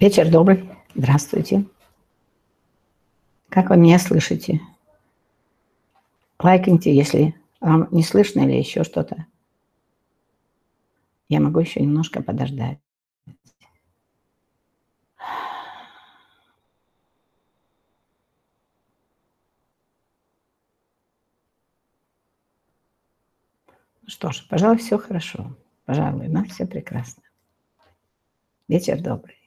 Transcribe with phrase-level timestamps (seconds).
[0.00, 0.70] Вечер добрый.
[0.94, 1.64] Здравствуйте.
[3.48, 4.60] Как вы меня слышите?
[6.38, 9.26] Лайкните, если вам не слышно или еще что-то.
[11.28, 12.78] Я могу еще немножко подождать.
[24.02, 25.56] Ну что ж, пожалуй, все хорошо.
[25.86, 27.24] Пожалуй, у нас все прекрасно.
[28.68, 29.37] Вечер добрый.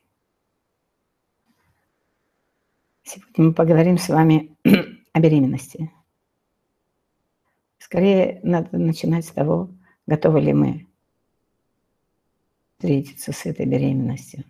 [3.03, 4.55] Сегодня мы поговорим с вами
[5.13, 5.91] о беременности.
[7.79, 9.71] Скорее надо начинать с того,
[10.05, 10.87] готовы ли мы
[12.77, 14.43] встретиться с этой беременностью,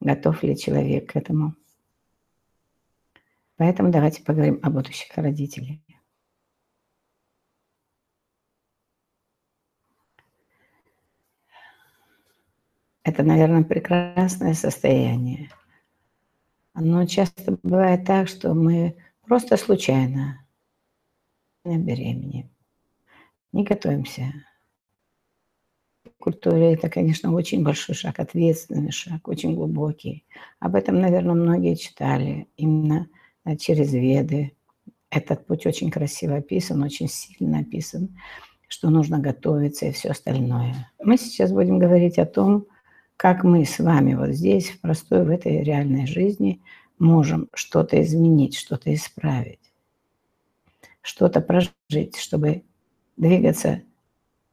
[0.00, 1.54] готов ли человек к этому.
[3.56, 5.78] Поэтому давайте поговорим о будущих родителях.
[13.04, 15.50] Это, наверное, прекрасное состояние–
[16.74, 20.44] но часто бывает так, что мы просто случайно
[21.64, 22.50] беременеем,
[23.52, 24.32] не готовимся.
[26.04, 30.24] В культуре это, конечно, очень большой шаг, ответственный шаг, очень глубокий.
[30.58, 33.08] Об этом, наверное, многие читали именно
[33.44, 34.52] э, через веды.
[35.10, 38.18] Этот путь очень красиво описан, очень сильно описан,
[38.68, 40.90] что нужно готовиться и все остальное.
[41.02, 42.66] Мы сейчас будем говорить о том,
[43.16, 46.60] как мы с вами вот здесь, в простой, в этой реальной жизни,
[46.98, 49.72] можем что-то изменить, что-то исправить,
[51.00, 52.64] что-то прожить, чтобы
[53.16, 53.82] двигаться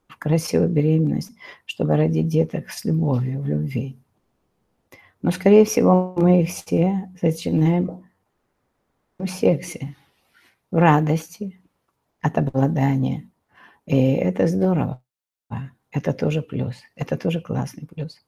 [0.08, 1.32] в красивую беременность,
[1.66, 3.98] чтобы родить деток с любовью, в любви.
[5.22, 8.10] Но, скорее всего, мы все начинаем
[9.20, 9.96] в сексе,
[10.72, 11.62] в радости
[12.22, 13.30] от обладания.
[13.86, 15.02] И это здорово.
[15.92, 16.76] Это тоже плюс.
[16.96, 18.24] Это тоже классный плюс.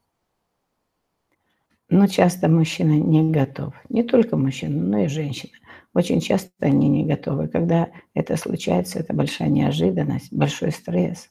[1.96, 3.76] Но часто мужчина не готов.
[3.88, 5.54] Не только мужчина, но и женщина.
[5.94, 7.48] Очень часто они не готовы.
[7.48, 11.30] Когда это случается, это большая неожиданность, большой стресс.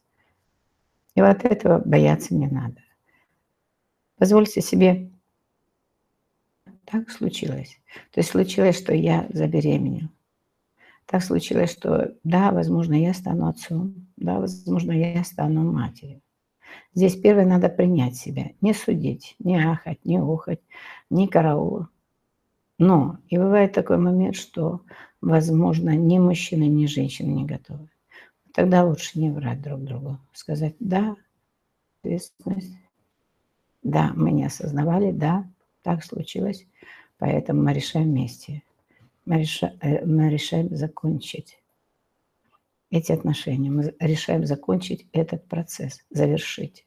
[1.17, 2.77] И вот этого бояться не надо.
[4.19, 5.11] Позвольте себе,
[6.85, 7.81] так случилось.
[8.13, 10.11] То есть случилось, что я забеременел.
[11.07, 16.23] Так случилось, что да, возможно, я стану отцом, да, возможно, я стану матерью.
[16.95, 20.61] Здесь первое надо принять себя, не судить, не ахать, не ухать,
[21.11, 21.87] не караул.
[22.79, 24.81] Но и бывает такой момент, что,
[25.21, 27.89] возможно, ни мужчина, ни женщина не готовы.
[28.53, 30.19] Тогда лучше не врать друг другу.
[30.33, 31.17] Сказать «да»,
[32.03, 32.77] ответственность.
[33.83, 35.49] Да, мы не осознавали, да,
[35.83, 36.67] так случилось,
[37.19, 38.63] поэтому мы решаем вместе.
[39.25, 41.62] Мы решаем, э, мы решаем закончить
[42.93, 43.71] эти отношения.
[43.71, 46.87] Мы решаем закончить этот процесс, завершить,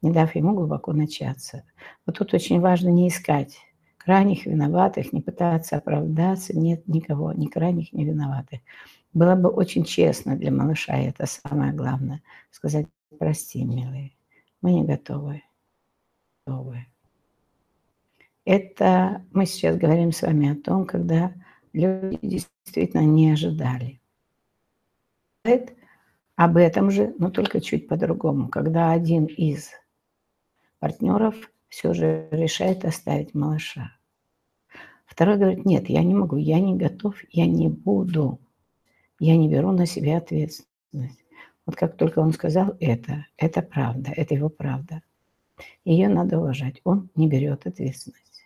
[0.00, 1.64] не дав ему глубоко начаться.
[2.06, 3.58] Вот тут очень важно не искать
[3.98, 6.56] крайних виноватых, не пытаться оправдаться.
[6.56, 8.60] Нет никого, ни крайних, ни виноватых.
[9.12, 12.86] Было бы очень честно для малыша, и это самое главное, сказать,
[13.18, 14.16] прости, милый,
[14.62, 15.42] мы не готовы.
[16.46, 16.86] готовы.
[18.44, 21.34] Это мы сейчас говорим с вами о том, когда
[21.72, 24.00] люди действительно не ожидали
[26.36, 29.70] об этом же, но только чуть по-другому, когда один из
[30.78, 31.34] партнеров
[31.68, 33.92] все же решает оставить малыша.
[35.06, 38.38] Второй говорит, нет, я не могу, я не готов, я не буду,
[39.18, 41.24] я не беру на себя ответственность.
[41.64, 45.02] Вот как только он сказал это, это правда, это его правда.
[45.84, 48.44] Ее надо уважать, он не берет ответственность.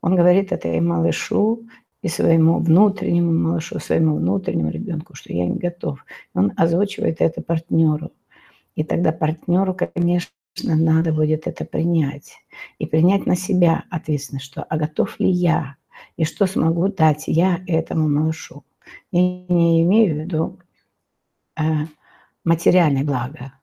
[0.00, 1.68] Он говорит это и малышу,
[2.04, 6.04] и своему внутреннему малышу, своему внутреннему ребенку, что я не готов.
[6.34, 8.12] Он озвучивает это партнеру.
[8.74, 10.28] И тогда партнеру, конечно,
[10.62, 12.34] надо будет это принять.
[12.78, 15.76] И принять на себя ответственность, что а готов ли я,
[16.18, 18.64] и что смогу дать я этому малышу.
[19.10, 20.58] Я не имею в виду
[21.58, 21.62] э,
[22.44, 23.54] материальное благо.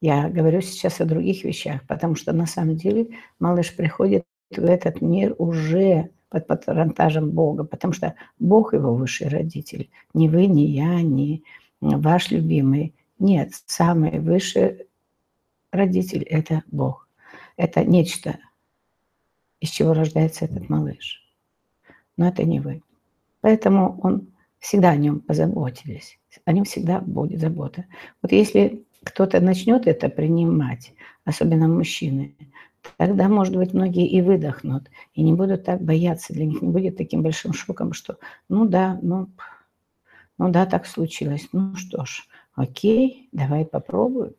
[0.00, 5.00] Я говорю сейчас о других вещах, потому что на самом деле малыш приходит в этот
[5.00, 9.90] мир уже под патронтажем Бога, потому что Бог его высший родитель.
[10.14, 11.42] Не вы, не я, не
[11.80, 12.94] ваш любимый.
[13.18, 14.86] Нет, самый высший
[15.72, 17.08] родитель– это Бог.
[17.56, 18.38] Это нечто,
[19.60, 21.22] из чего рождается этот малыш.
[22.16, 22.82] Но это не вы.
[23.40, 24.28] Поэтому он
[24.58, 26.18] всегда о нем позаботились.
[26.44, 27.86] О нем всегда будет забота.
[28.22, 30.92] Вот если кто-то начнет это принимать,
[31.24, 32.34] особенно мужчины,
[32.96, 36.96] тогда, может быть, многие и выдохнут, и не будут так бояться, для них не будет
[36.96, 38.18] таким большим шоком, что
[38.48, 39.28] ну да, ну,
[40.38, 41.48] ну да, так случилось.
[41.52, 44.34] Ну что ж, окей, давай попробуем,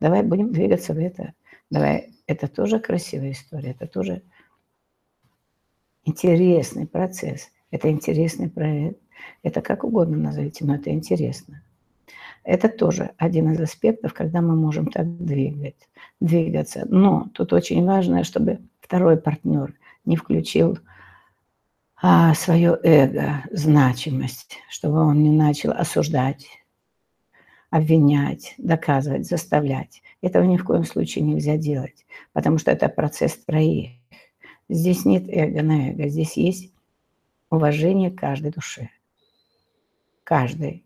[0.00, 1.34] давай будем двигаться в это.
[1.70, 4.22] Давай, это тоже красивая история, это тоже
[6.04, 9.00] интересный процесс, это интересный проект,
[9.42, 11.62] это как угодно назовите, но это интересно.
[12.44, 15.88] Это тоже один из аспектов, когда мы можем так двигать,
[16.20, 16.86] двигаться.
[16.88, 19.74] Но тут очень важно, чтобы второй партнер
[20.04, 20.78] не включил
[22.00, 26.46] а, свое эго, значимость, чтобы он не начал осуждать,
[27.70, 30.02] обвинять, доказывать, заставлять.
[30.22, 33.90] Этого ни в коем случае нельзя делать, потому что это процесс троих.
[34.68, 36.72] Здесь нет эго на эго, здесь есть
[37.50, 38.90] уважение каждой душе.
[40.24, 40.84] Каждой.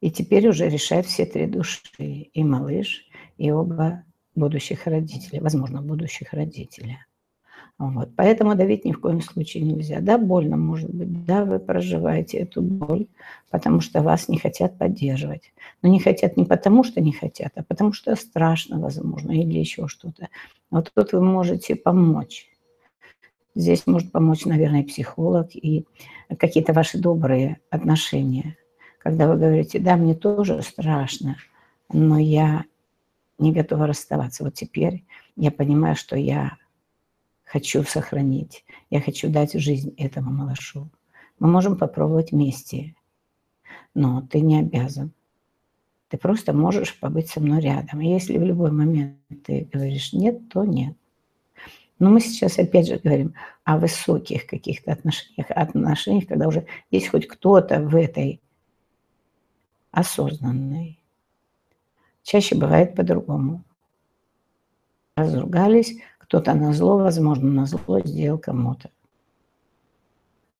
[0.00, 1.80] И теперь уже решают все три души.
[1.98, 3.06] И малыш,
[3.38, 4.04] и оба
[4.34, 7.06] будущих родителя, возможно, будущих родителя.
[7.78, 8.10] Вот.
[8.16, 10.00] Поэтому давить ни в коем случае нельзя.
[10.00, 13.06] Да, больно может быть, да, вы проживаете эту боль,
[13.50, 15.52] потому что вас не хотят поддерживать.
[15.82, 19.88] Но не хотят не потому, что не хотят, а потому что страшно, возможно, или еще
[19.88, 20.28] что-то.
[20.70, 22.48] Вот тут вы можете помочь.
[23.54, 25.86] Здесь может помочь, наверное, психолог и
[26.38, 28.56] какие-то ваши добрые отношения–
[29.06, 31.36] когда вы говорите, да, мне тоже страшно,
[31.92, 32.64] но я
[33.38, 34.42] не готова расставаться.
[34.42, 35.04] Вот теперь
[35.36, 36.56] я понимаю, что я
[37.44, 40.90] хочу сохранить, я хочу дать жизнь этому малышу.
[41.38, 42.96] Мы можем попробовать вместе,
[43.94, 45.12] но ты не обязан.
[46.08, 48.00] Ты просто можешь побыть со мной рядом.
[48.00, 50.96] И если в любой момент ты говоришь нет, то нет.
[52.00, 57.28] Но мы сейчас опять же говорим о высоких каких-то отношениях, отношениях, когда уже есть хоть
[57.28, 58.40] кто-то в этой
[59.96, 60.98] осознанной.
[62.22, 63.64] Чаще бывает по-другому.
[65.16, 68.90] Разругались, кто-то на зло, возможно, на зло сделал кому-то.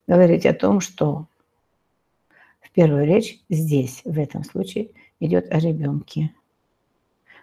[0.06, 1.26] Говорить о том, что
[2.62, 6.32] в первую речь здесь, в этом случае, идет о ребенке,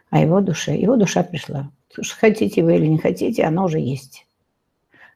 [0.10, 0.76] о его душе.
[0.76, 1.70] Его душа пришла.
[2.18, 4.26] Хотите вы или не хотите, она уже есть.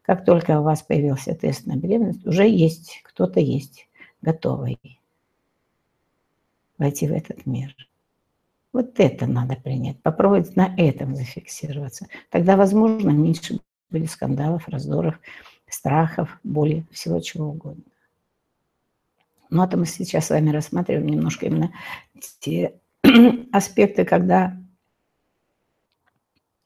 [0.04, 3.88] Как только у вас появился тест на беременность, уже есть, кто-то есть,
[4.22, 4.78] готовый
[6.78, 7.76] войти в этот мир.
[8.74, 12.08] Вот это надо принять, попробовать на этом зафиксироваться.
[12.30, 13.60] Тогда, возможно, меньше
[13.90, 15.20] будет скандалов, раздоров,
[15.68, 17.84] страхов, боли, всего чего угодно.
[19.50, 21.72] Но это мы сейчас с вами рассматриваем немножко именно
[22.40, 22.80] те
[23.52, 24.58] аспекты, когда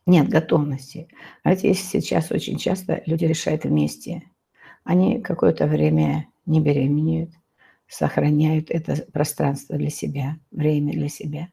[0.06, 1.08] нет готовности.
[1.44, 4.24] А если сейчас очень часто люди решают вместе,
[4.84, 7.32] они какое-то время не беременеют,
[7.92, 11.50] сохраняют это пространство для себя, время для себя.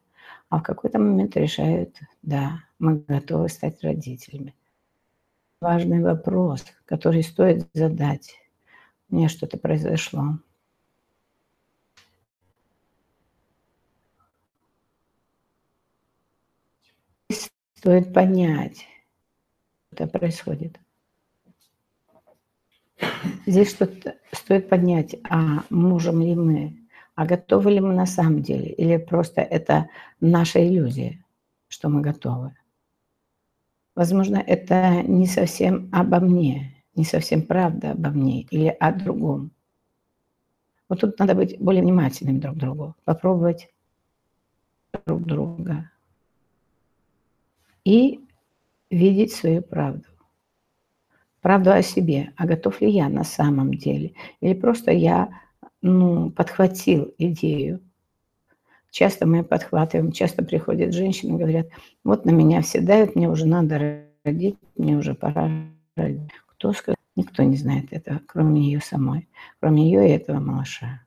[0.47, 4.55] А в какой-то момент решают, да, мы готовы стать родителями.
[5.59, 8.35] Важный вопрос, который стоит задать.
[9.09, 10.39] У меня что-то произошло.
[17.75, 18.87] Стоит понять,
[19.93, 20.79] что происходит.
[23.45, 26.77] Здесь что-то стоит поднять, а можем ли мы,
[27.15, 29.89] а готовы ли мы на самом деле, или просто это
[30.21, 31.23] наша иллюзия,
[31.67, 32.55] что мы готовы.
[33.95, 39.51] Возможно, это не совсем обо мне, не совсем правда обо мне или о другом.
[40.87, 43.69] Вот тут надо быть более внимательным друг к другу, попробовать
[45.05, 45.91] друг друга
[47.83, 48.25] и
[48.89, 50.08] видеть свою правду
[51.41, 55.29] правду о себе, а готов ли я на самом деле, или просто я
[55.81, 57.81] ну, подхватил идею.
[58.91, 61.67] Часто мы подхватываем, часто приходят женщины, говорят,
[62.03, 65.49] вот на меня все давят, мне уже надо родить, мне уже пора
[65.95, 66.31] родить.
[66.47, 66.95] Кто сказал?
[67.15, 69.27] Никто не знает этого, кроме нее самой,
[69.59, 71.01] кроме нее и этого малыша.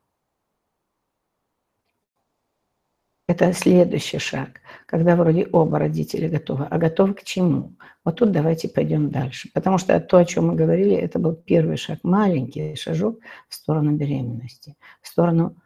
[3.28, 6.66] Это следующий шаг, когда вроде оба родителя готовы.
[6.66, 7.76] А готовы к чему?
[8.04, 9.48] Вот тут давайте пойдем дальше.
[9.54, 13.92] Потому что то, о чем мы говорили, это был первый шаг, маленький шажок в сторону
[13.92, 15.56] беременности, в сторону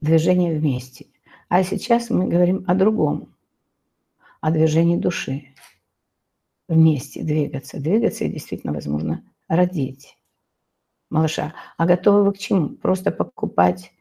[0.00, 1.06] движения вместе.
[1.48, 3.34] А сейчас мы говорим о другом,
[4.40, 5.54] о движении души.
[6.66, 10.16] Вместе двигаться, двигаться и действительно, возможно, родить
[11.10, 11.54] малыша.
[11.76, 12.70] А готовы вы к чему?
[12.70, 13.93] Просто покупать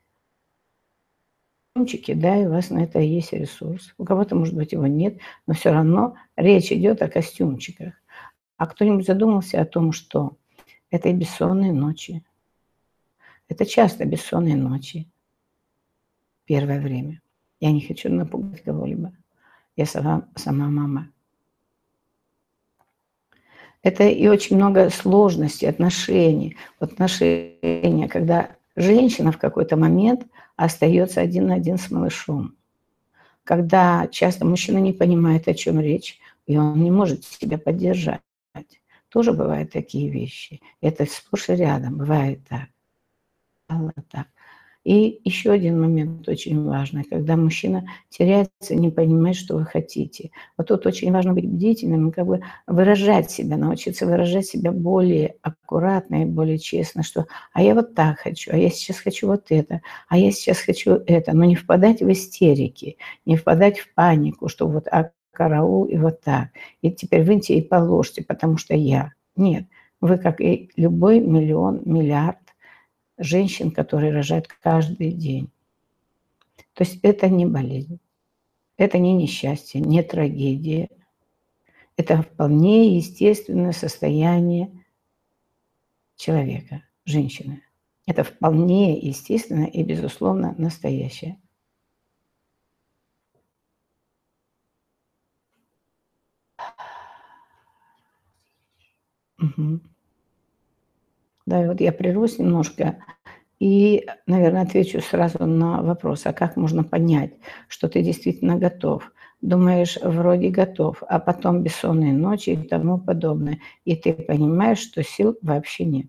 [1.74, 3.94] костюмчике, да, и у вас на это есть ресурс.
[3.98, 7.94] У кого-то, может быть, его нет, но все равно речь идет о костюмчиках.
[8.58, 10.38] А кто-нибудь задумался о том, что
[10.92, 12.24] это и бессонные ночи.
[13.50, 15.08] Это часто бессонные ночи.
[16.46, 17.22] Первое время.
[17.60, 19.12] Я не хочу напугать кого-либо.
[19.76, 21.10] Я сама, сама мама.
[23.82, 26.56] Это и очень много сложностей, отношений.
[26.80, 30.26] Отношения, когда женщина в какой-то момент
[30.56, 32.56] остается один на один с малышом.
[33.44, 38.22] Когда часто мужчина не понимает, о чем речь, и он не может себя поддержать.
[39.10, 40.62] Тоже бывают такие вещи.
[40.82, 42.70] Это сплошь и рядом, бывает так.
[44.10, 44.28] так.
[44.84, 50.32] И еще один момент очень важный, когда мужчина теряется, не понимает, что вы хотите.
[50.58, 56.24] Вот тут очень важно быть бдительным как бы выражать себя, научиться выражать себя более аккуратно
[56.24, 59.82] и более честно, что «а я вот так хочу, а я сейчас хочу вот это,
[60.10, 61.34] а я сейчас хочу это».
[61.34, 66.22] Но не впадать в истерики, не впадать в панику, что вот «а караул и вот
[66.22, 66.50] так».
[66.82, 69.14] И теперь выньте и положьте, потому что я.
[69.38, 69.66] Нет,
[70.02, 72.38] вы как и любой миллион, миллиард
[73.24, 75.50] женщин, которые рожают каждый день.
[76.74, 78.00] То есть это не болезнь,
[78.78, 80.90] это не несчастье, не трагедия.
[81.96, 84.86] Это вполне естественное состояние
[86.16, 87.62] человека, женщины.
[88.06, 91.40] Это вполне естественно и, безусловно, настоящее.
[99.40, 99.93] Угу.
[101.46, 102.98] Да, и вот я прервусь немножко
[103.64, 107.32] и, наверное, отвечу сразу на вопрос, а как можно понять,
[107.70, 109.10] что ты действительно готов?
[109.40, 113.60] Думаешь, вроде готов, а потом бессонные ночи и тому подобное.
[113.86, 116.08] И ты понимаешь, что сил вообще нет.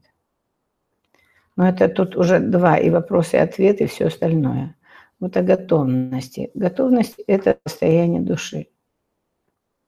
[1.55, 4.75] Но это тут уже два, и вопросы, и ответы, и все остальное.
[5.21, 6.51] Вот о готовности.
[6.55, 8.67] Готовность– это состояние души.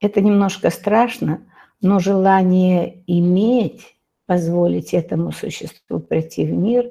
[0.00, 1.42] Это немножко страшно,
[1.80, 3.95] но желание иметь
[4.26, 6.90] позволить этому существу прийти в мир,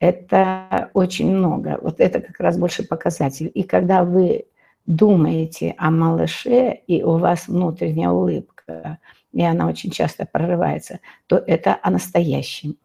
[0.00, 1.78] это очень много.
[1.82, 3.50] Вот это как раз больше показатель.
[3.52, 4.46] И когда вы
[4.86, 8.98] думаете о малыше, и у вас внутренняя улыбка,
[9.32, 12.76] и она очень часто прорывается, то это о настоящем.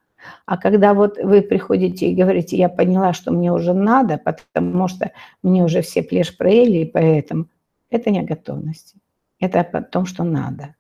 [0.46, 5.12] А когда вот вы приходите и говорите, я поняла, что мне уже надо, потому что
[5.42, 7.48] мне уже все плешь проели, и поэтому
[7.90, 8.98] это не о готовности.
[9.40, 10.76] Это о том, что надо.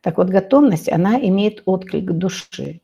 [0.00, 2.80] Так вот, готовность, она имеет отклик души.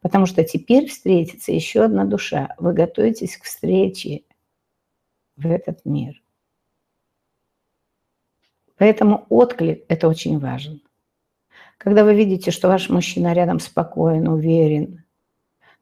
[0.00, 2.54] Потому что теперь встретится еще одна душа.
[2.58, 4.22] Вы готовитесь к встрече
[5.36, 6.20] в этот мир.
[8.76, 10.80] Поэтому отклик– это очень важно.
[11.78, 15.04] Когда вы видите, что ваш мужчина рядом спокоен, уверен,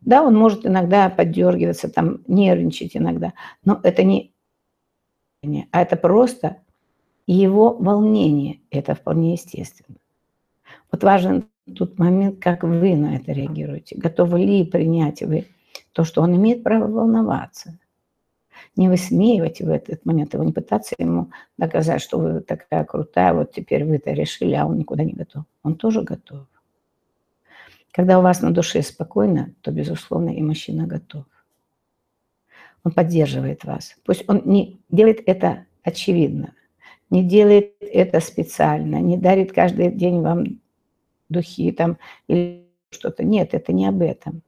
[0.01, 3.33] да, он может иногда поддергиваться, там, нервничать иногда,
[3.65, 4.35] но это не
[5.73, 6.59] а это просто
[7.33, 8.61] его волнение.
[8.71, 9.99] Это вполне естественно.
[10.91, 13.97] Вот важен тут момент, как вы на это реагируете.
[13.97, 15.47] Готовы ли принять вы
[15.93, 17.79] то, что он имеет право волноваться.
[18.77, 23.53] Не высмеивать в этот момент его, не пытаться ему доказать, что вы такая крутая, вот
[23.53, 25.45] теперь вы это решили, а он никуда не готов.
[25.63, 26.47] Он тоже готов.
[27.93, 31.25] Когда у вас на душе спокойно, то, безусловно, и мужчина готов.
[32.85, 33.97] Он поддерживает вас.
[34.05, 36.55] Пусть он не делает это очевидно,
[37.11, 40.61] не делает это специально, не дарит каждый день вам
[41.29, 41.99] духи там
[42.29, 43.25] или что-то.
[43.25, 44.43] Нет, это не об этом.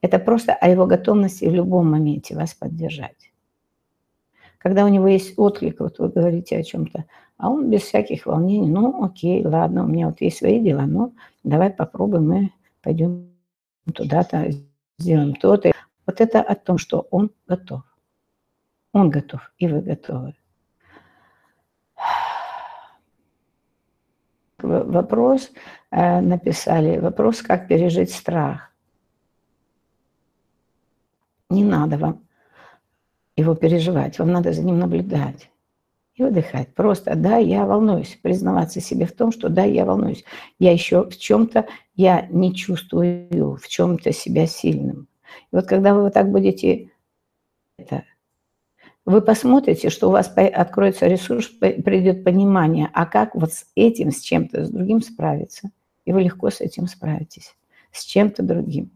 [0.00, 3.32] Это просто о его готовности в любом моменте вас поддержать.
[4.58, 7.04] Когда у него есть отклик, вот вы говорите о чем-то,
[7.36, 11.12] а он без всяких волнений, ну окей, ладно, у меня вот есть свои дела, но
[11.44, 12.50] давай попробуем, мы
[12.82, 13.30] пойдем
[13.94, 14.50] туда-то,
[14.98, 15.72] сделаем то-то.
[16.06, 17.82] Вот это о том, что он готов.
[18.92, 20.34] Он готов, и вы готовы.
[24.62, 25.50] Вопрос
[25.90, 28.72] э, написали, вопрос, как пережить страх.
[31.50, 32.26] Не надо вам
[33.36, 35.50] его переживать, вам надо за ним наблюдать
[36.14, 36.74] и выдыхать.
[36.74, 40.24] Просто, да, я волнуюсь, признаваться себе в том, что да, я волнуюсь.
[40.58, 45.08] Я еще в чем-то, я не чувствую в чем-то себя сильным.
[45.52, 46.90] И вот когда вы вот так будете
[47.78, 48.04] это
[49.08, 54.20] вы посмотрите, что у вас откроется ресурс, придет понимание, а как вот с этим, с
[54.20, 55.70] чем-то, с другим справиться.
[56.04, 57.56] И вы легко с этим справитесь,
[57.90, 58.90] с чем-то другим.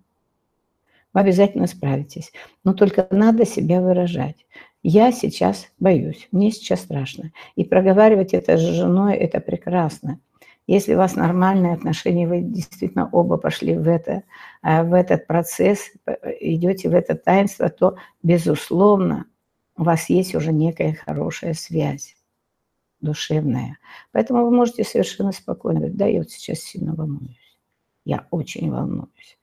[1.14, 2.30] Вы обязательно справитесь.
[2.62, 4.44] Но только надо себя выражать.
[4.82, 7.32] Я сейчас боюсь, мне сейчас страшно.
[7.56, 10.20] И проговаривать это с женой– это прекрасно.
[10.66, 14.24] Если у вас нормальные отношения, вы действительно оба пошли в, это,
[14.62, 15.90] э, в этот процесс,
[16.38, 19.24] идете в это таинство, то, безусловно,
[19.76, 22.16] у вас есть уже некая хорошая связь
[23.00, 23.78] душевная.
[24.12, 27.58] Поэтому вы можете совершенно спокойно говорить, да, я вот сейчас сильно волнуюсь.
[28.04, 29.38] Я очень волнуюсь.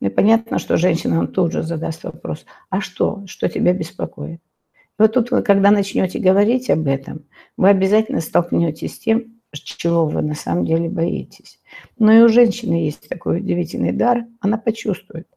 [0.00, 4.40] Ну и понятно, что женщина вам тут же задаст вопрос, а что, что тебя беспокоит?
[4.40, 7.24] И вот тут, когда начнете говорить об этом,
[7.56, 11.60] вы обязательно столкнетесь с тем, чего вы на самом деле боитесь.
[11.98, 15.28] Но и у женщины есть такой удивительный дар, она почувствует,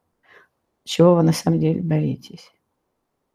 [0.84, 2.51] чего вы на самом деле боитесь.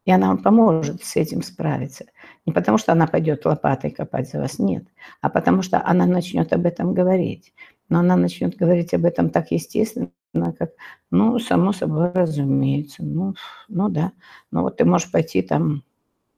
[0.05, 2.05] И она вам поможет с этим справиться.
[2.45, 4.85] Не потому, что она пойдет лопатой копать за вас, нет,
[5.21, 7.53] а потому что она начнет об этом говорить.
[7.89, 10.11] но она начнет говорить об этом так естественно,
[10.57, 10.71] как,
[11.11, 13.35] ну, само собой разумеется, ну,
[13.67, 14.13] ну да,
[14.51, 15.83] ну вот ты можешь пойти там,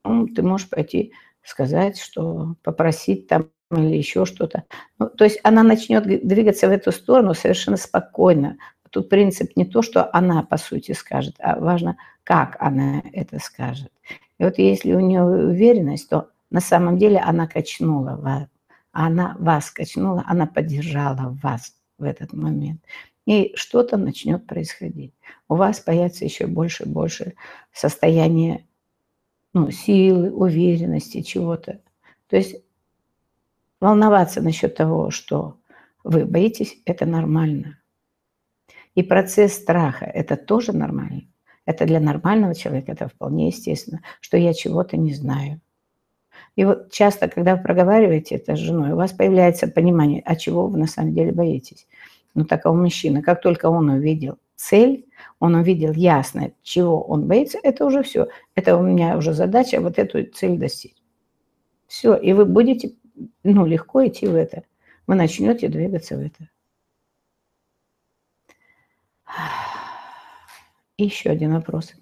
[0.03, 4.63] ну, ты можешь пойти сказать, что попросить там или еще что-то.
[4.99, 8.57] Ну, то есть она начнет двигаться в эту сторону совершенно спокойно.
[8.93, 13.91] Тут принцип не то, что она по сути скажет, а важно, как она это скажет.
[14.37, 18.47] И вот если у нее уверенность, то на самом деле она качнула вас,
[18.91, 22.83] она вас качнула, она поддержала вас в этот момент.
[23.25, 25.15] И что-то начнет происходить.
[25.49, 27.33] У вас появится еще больше и больше
[27.71, 28.67] состояние
[29.53, 31.79] ну, силы, уверенности, чего-то.
[32.27, 32.57] То есть
[33.79, 35.57] волноваться насчет того, что
[36.03, 37.79] вы боитесь, это нормально.
[38.95, 41.23] И процесс страха– это тоже нормально.
[41.65, 45.61] Это для нормального человека, это вполне естественно, что я чего-то не знаю.
[46.55, 50.67] И вот часто, когда вы проговариваете это с женой, у вас появляется понимание, а чего
[50.67, 51.87] вы на самом деле боитесь.
[52.35, 55.05] Ну, так у мужчины, как только он увидел цель,
[55.39, 58.27] он увидел ясно, чего он боится, это уже все.
[58.55, 60.95] Это у меня уже задача вот эту цель достичь.
[61.87, 62.93] Все, и вы будете
[63.43, 64.63] ну, легко идти в это.
[65.05, 66.49] Вы начнете двигаться в это.
[70.97, 71.93] Еще один вопрос.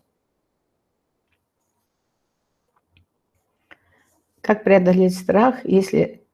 [4.42, 6.26] Как преодолеть страх, если,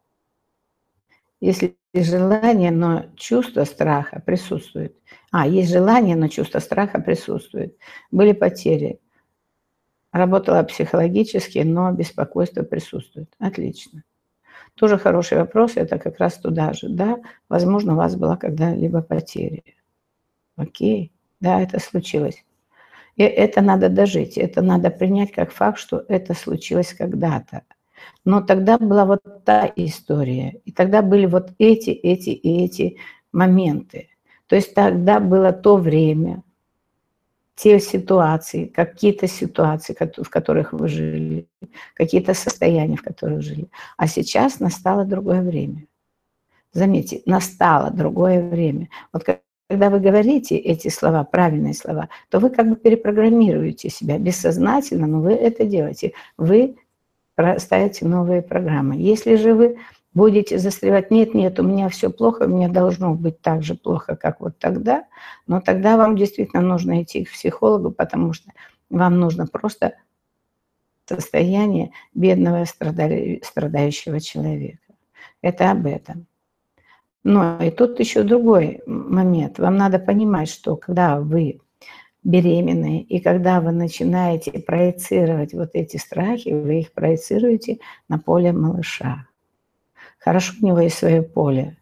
[1.41, 4.95] если желание, но чувство страха присутствует?
[5.31, 7.77] А, есть желание, но чувство страха присутствует.
[8.11, 8.99] Были потери.
[10.11, 13.29] Работала психологически, но беспокойство присутствует.
[13.39, 14.03] Отлично.
[14.75, 16.87] Тоже хороший вопрос, это как раз туда же.
[16.89, 17.17] Да,
[17.49, 19.63] возможно, у вас была когда-либо потеря.
[20.57, 22.43] Окей, да, это случилось.
[23.15, 27.61] И это надо дожить, это надо принять как факт, что это случилось когда-то.
[28.25, 32.97] Но тогда была вот та история, и тогда были вот эти, эти и эти
[33.31, 34.09] моменты.
[34.47, 36.43] То есть тогда было то время,
[37.55, 41.47] те ситуации, какие-то ситуации, в которых вы жили,
[41.95, 43.69] какие-то состояния, в которых жили.
[43.97, 45.85] А сейчас настало другое время.
[46.71, 48.89] Заметьте, настало другое время.
[49.11, 49.23] Вот
[49.69, 55.21] когда вы говорите эти слова, правильные слова, то вы как бы перепрограммируете себя бессознательно, но
[55.21, 56.13] вы это делаете.
[56.37, 56.77] Вы
[57.57, 58.95] ставите новые программы.
[58.95, 59.77] Если же вы
[60.13, 64.15] будете застревать, нет, нет, у меня все плохо, у меня должно быть так же плохо,
[64.15, 65.05] как вот тогда,
[65.45, 68.51] но тогда вам действительно нужно идти к психологу, потому что
[68.89, 69.95] вам нужно просто
[71.05, 74.79] состояние бедного страдающего человека.
[75.41, 76.25] Это об этом.
[77.29, 79.59] Но и тут еще другой момент.
[79.59, 81.59] Вам надо понимать, что когда вы
[82.23, 89.27] беременны, и когда вы начинаете проецировать вот эти страхи, вы их проецируете на поле малыша.
[90.19, 91.75] Хорошо, у него есть свое поле,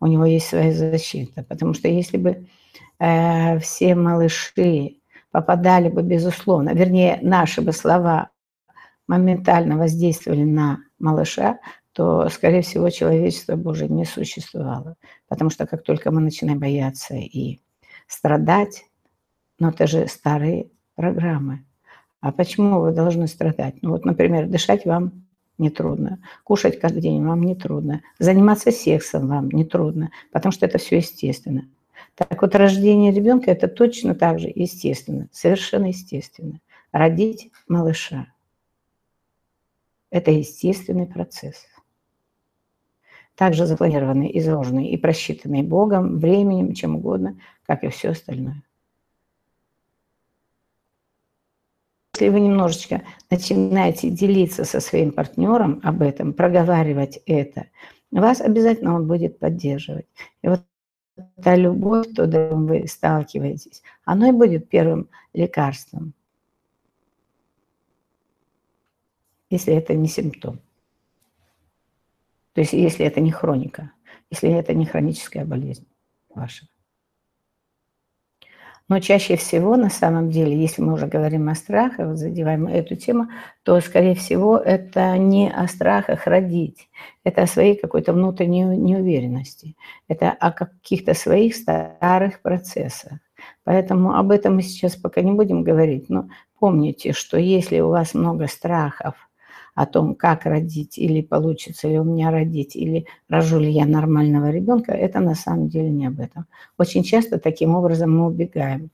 [0.00, 2.46] у него есть своя защита, потому что если бы
[2.98, 4.96] э, все малыши
[5.30, 8.28] попадали бы, безусловно, вернее, наши бы слова
[9.06, 11.58] моментально воздействовали на малыша,
[11.92, 14.96] то, скорее всего, человечество бы уже не существовало.
[15.28, 17.60] Потому что как только мы начинаем бояться и
[18.06, 18.84] страдать,
[19.58, 21.64] но ну, это же старые программы.
[22.20, 23.76] А почему вы должны страдать?
[23.82, 25.26] Ну вот, например, дышать вам
[25.58, 31.68] нетрудно, кушать каждый день вам нетрудно, заниматься сексом вам нетрудно, потому что это все естественно.
[32.14, 36.60] Так вот, рождение ребенка– это точно так же естественно, совершенно естественно.
[36.92, 38.26] Родить малыша–
[40.10, 41.66] это естественный процесс
[43.40, 48.62] также запланированные, изложенные и просчитанные Богом, временем, чем угодно, как и все остальное.
[52.12, 57.68] Если вы немножечко начинаете делиться со своим партнером об этом, проговаривать это,
[58.10, 60.06] вас обязательно он будет поддерживать.
[60.42, 60.60] И вот
[61.42, 66.12] та любовь, то, вы сталкиваетесь, оно и будет первым лекарством,
[69.48, 70.60] если это не симптом.
[72.54, 73.92] То есть если это не хроника,
[74.30, 75.86] если это не хроническая болезнь
[76.34, 76.66] ваша.
[78.88, 82.96] Но чаще всего, на самом деле, если мы уже говорим о страхах, вот задеваем эту
[82.96, 83.28] тему,
[83.62, 86.88] то, скорее всего, это не о страхах родить,
[87.22, 89.76] это о своей какой-то внутренней неуверенности,
[90.08, 93.20] это о каких-то своих старых процессах.
[93.62, 98.12] Поэтому об этом мы сейчас пока не будем говорить, но помните, что если у вас
[98.12, 99.14] много страхов–
[99.74, 104.50] о том, как родить, или получится ли у меня родить, или рожу ли я нормального
[104.50, 106.46] ребенка, это на самом деле не об этом.
[106.78, 108.90] Очень часто таким образом мы убегаем.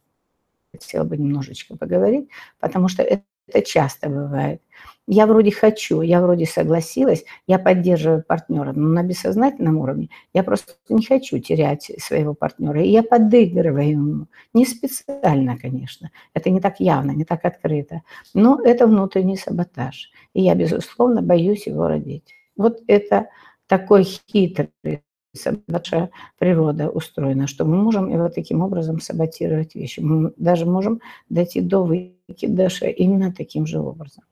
[0.72, 2.28] Хотела бы немножечко поговорить,
[2.60, 4.62] потому что это часто бывает.
[5.06, 10.72] Я вроде хочу, я вроде согласилась, я поддерживаю партнера, но на бессознательном уровне я просто
[10.88, 12.82] не хочу терять своего партнера.
[12.82, 14.26] И я подыгрываю ему.
[14.52, 16.10] Не специально, конечно.
[16.34, 18.02] Это не так явно, не так открыто.
[18.34, 20.10] Но это внутренний саботаж.
[20.34, 22.34] И я, безусловно, боюсь его родить.
[22.56, 23.28] Вот это
[23.68, 24.70] такой хитрый
[25.66, 30.00] наша природа устроена, что мы можем вот таким образом саботировать вещи.
[30.00, 34.24] Мы даже можем дойти до выкидыша именно таким же образом.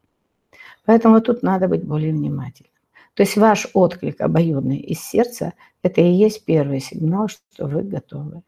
[0.84, 2.72] Поэтому тут надо быть более внимательным.
[3.14, 8.42] То есть ваш отклик обоюдный из сердца– это и есть первый сигнал, что вы готовы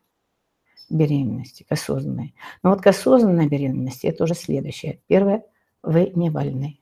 [0.88, 2.34] к беременности, к осознанной.
[2.62, 5.00] Но вот к осознанной беременности– это уже следующее.
[5.06, 5.44] Первое–
[5.82, 6.80] вы не больны.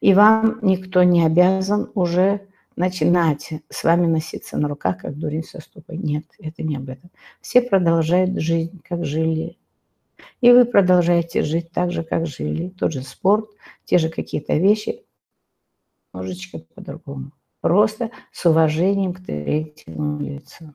[0.00, 5.60] И вам никто не обязан уже начинать с вами носиться на руках, как дурень со
[5.60, 5.98] ступой.
[5.98, 7.10] Нет, это не об этом.
[7.40, 9.58] Все продолжают жизнь, как жили.
[10.40, 12.68] И вы продолжаете жить так же, как жили.
[12.70, 13.48] Тот же спорт,
[13.84, 15.04] те же какие-то вещи,
[16.12, 17.32] немножечко по-другому.
[17.60, 20.74] Просто с уважением к третьему лицу.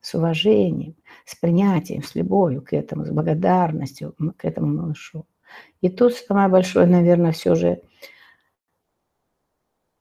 [0.00, 5.26] С уважением, с принятием, с любовью к этому, с благодарностью к этому малышу.
[5.80, 7.82] И тут самое большое, наверное, все же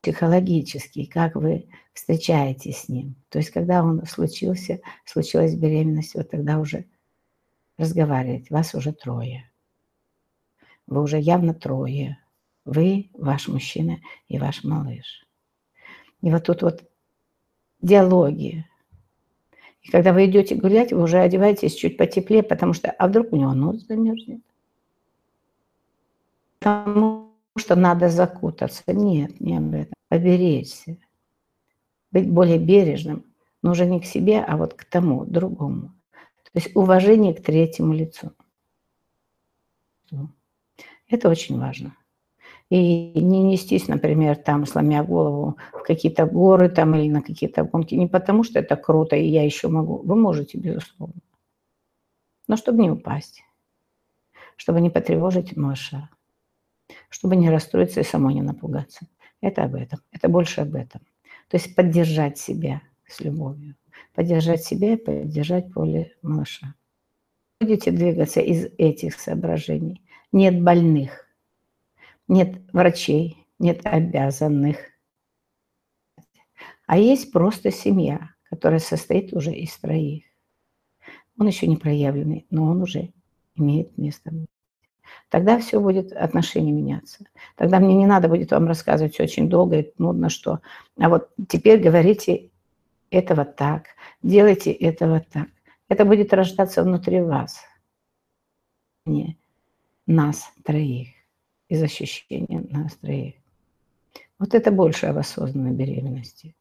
[0.01, 3.15] психологический, как вы встречаетесь с ним.
[3.29, 6.85] То есть, когда он случился, случилась беременность, вот тогда уже
[7.77, 8.49] разговаривать.
[8.49, 9.49] Вас уже трое.
[10.87, 12.19] Вы уже явно трое.
[12.65, 15.25] Вы, ваш мужчина и ваш малыш.
[16.21, 16.83] И вот тут вот
[17.81, 18.65] диалоги.
[19.81, 23.35] И когда вы идете гулять, вы уже одеваетесь чуть потеплее, потому что, а вдруг у
[23.35, 24.41] него нос замерзнет?
[26.59, 28.81] Потому что надо закутаться.
[28.87, 29.93] Нет, не об этом.
[30.09, 30.97] Поберечься.
[32.11, 33.23] Быть более бережным.
[33.61, 35.94] Но уже не к себе, а вот к тому, другому.
[36.55, 38.31] То есть уважение к третьему лицу.
[41.09, 41.97] Это очень важно.
[42.69, 47.95] И не нестись, например, там, сломя голову в какие-то горы там или на какие-то гонки.
[47.95, 49.97] Не потому, что это круто, и я еще могу.
[49.97, 51.19] Вы можете, безусловно.
[52.47, 53.43] Но чтобы не упасть.
[54.55, 56.09] Чтобы не потревожить малыша
[57.09, 59.07] чтобы не расстроиться и самой не напугаться.
[59.41, 59.99] Это об этом.
[60.11, 61.01] Это больше об этом.
[61.49, 63.75] То есть поддержать себя с любовью.
[64.13, 66.75] Поддержать себя и поддержать поле малыша.
[67.59, 70.01] Будете двигаться из этих соображений.
[70.31, 71.27] Нет больных,
[72.27, 74.77] нет врачей, нет обязанных.
[76.87, 80.23] А есть просто семья, которая состоит уже из троих.
[81.37, 83.11] Он еще не проявленный, но он уже
[83.55, 84.31] имеет место
[85.29, 87.25] тогда все будет, отношения меняться.
[87.55, 90.59] Тогда мне не надо будет вам рассказывать очень долго и нудно, что...
[90.97, 92.51] А вот теперь говорите
[93.15, 93.87] этого так,
[94.21, 95.49] делайте этого так.
[95.87, 97.61] Это будет рождаться внутри вас,
[99.05, 99.37] не
[100.07, 101.09] нас троих,
[101.69, 103.35] из ощущения нас троих.
[104.37, 106.55] Вот это больше об осознанной беременности.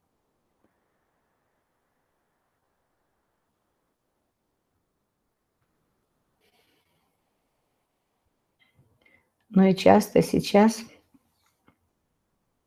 [9.49, 10.83] Ну и часто сейчас,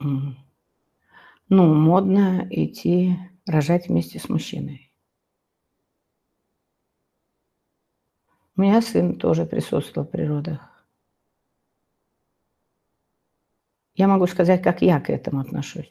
[0.01, 0.35] ну,
[1.51, 4.93] модно идти рожать вместе с мужчиной.
[8.57, 10.85] У меня сын тоже присутствовал в природах.
[13.95, 15.91] Я могу сказать, как я к этому отношусь.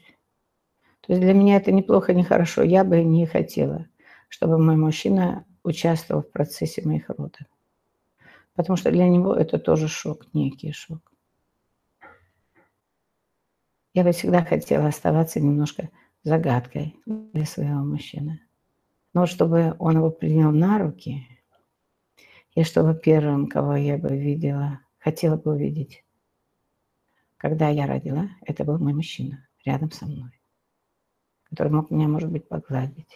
[1.01, 2.63] То есть для меня это неплохо, не хорошо.
[2.63, 3.87] Я бы не хотела,
[4.27, 7.47] чтобы мой мужчина участвовал в процессе моих родов.
[8.55, 11.11] Потому что для него это тоже шок, некий шок.
[13.93, 15.89] Я бы всегда хотела оставаться немножко
[16.27, 18.41] загадкой для своего мужчины.
[19.13, 21.27] Но чтобы он его принял на руки,
[22.53, 26.03] и чтобы первым, кого я бы видела, хотела бы увидеть,
[27.37, 30.31] когда я родила, это был мой мужчина рядом со мной,
[31.43, 33.15] который мог меня, может быть, погладить,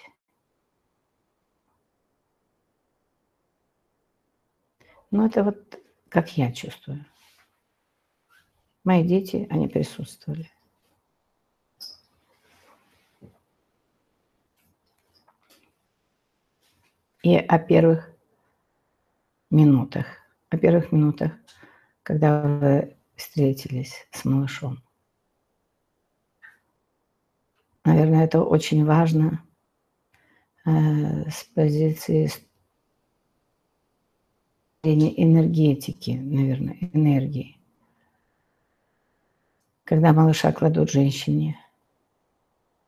[5.12, 7.06] Ну, это вот как я чувствую.
[8.86, 10.50] Мои дети, они присутствовали.
[17.24, 18.10] И о первых
[19.50, 20.08] минутах,
[20.50, 21.34] о первых минутах,
[22.04, 24.82] когда вы встретились с малышом.
[27.84, 29.44] Наверное, это очень важно
[30.66, 32.32] э, с позиции
[34.84, 37.58] энергетики, наверное, энергии.
[39.84, 41.60] Когда малыша кладут женщине,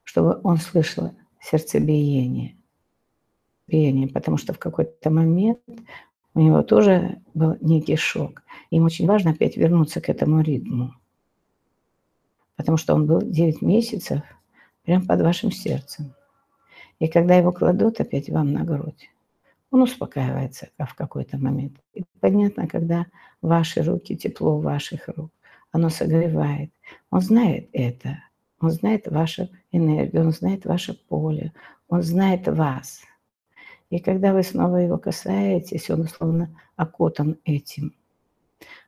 [0.03, 2.57] чтобы он слышал сердцебиение,
[3.67, 5.59] биение, потому что в какой-то момент
[6.35, 8.43] у него тоже был некий шок.
[8.71, 10.93] Им очень важно опять вернуться к этому ритму.
[12.55, 14.21] потому что он был 9 месяцев
[14.83, 16.13] прямо под вашим сердцем.
[16.99, 19.09] И когда его кладут опять вам на грудь,
[19.71, 21.73] он успокаивается в какой-то момент.
[21.93, 23.07] И понятно, когда
[23.41, 25.31] ваши руки, тепло ваших рук,
[25.71, 26.71] оно согревает.
[27.09, 28.23] Он знает это.
[28.59, 31.51] Он знает вашу энергию, он знает ваше поле,
[31.89, 33.01] он знает вас.
[33.93, 37.93] И когда вы снова его касаетесь, он условно окутан этим.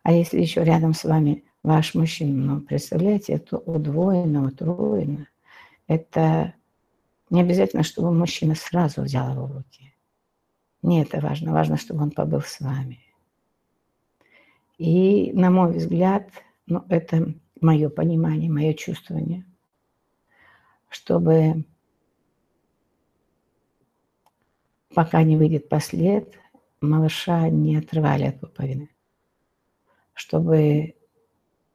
[0.02, 5.28] А если еще рядом с вами ваш мужчина, ну, представляете, это удвоено, утроено.
[5.86, 6.56] Это
[7.30, 9.94] не обязательно, чтобы мужчина сразу взял его в руки.
[10.82, 11.54] Не это важно.
[11.54, 12.98] Важно, чтобы он побыл с вами.
[14.80, 16.32] И, на мой взгляд,
[16.66, 19.46] ну, это мое понимание, мое чувствование,
[20.90, 21.64] чтобы
[24.96, 26.34] пока не выйдет послед,
[26.82, 28.90] малыша не отрывали от пуповины,
[30.14, 30.96] чтобы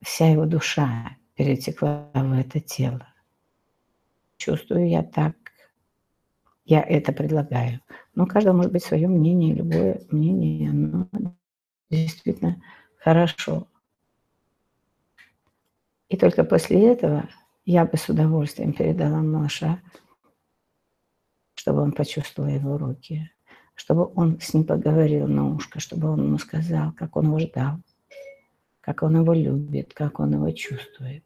[0.03, 3.07] вся его душа перетекла в это тело.
[4.39, 5.37] Чувствую я так,
[6.65, 7.81] я это предлагаю.
[8.15, 11.09] Но у каждого может быть свое мнение, любое мнение, оно
[11.91, 12.63] действительно
[12.97, 13.69] хорошо.
[16.09, 17.29] И только после этого
[17.67, 19.81] я бы с удовольствием передала малыша,
[21.61, 23.31] чтобы он почувствовал его руки,
[23.75, 27.81] чтобы он с ним поговорил на ушко, чтобы он ему сказал, как он его ждал,
[28.81, 31.23] как он его любит, как он его чувствует.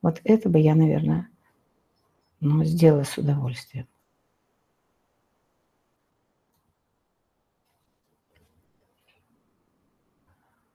[0.00, 1.28] Вот это бы я, наверное,
[2.40, 3.86] ну, сделала с удовольствием.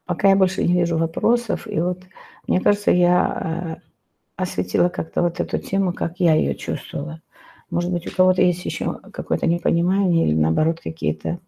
[0.05, 2.03] Пока я больше не вижу вопросов, и вот
[2.45, 3.87] мне кажется, я э,
[4.35, 7.19] осветила как-то вот эту тему, как я ее чувствовала.
[7.69, 11.39] Может быть, у кого-то есть еще какое-то непонимание или наоборот какие-то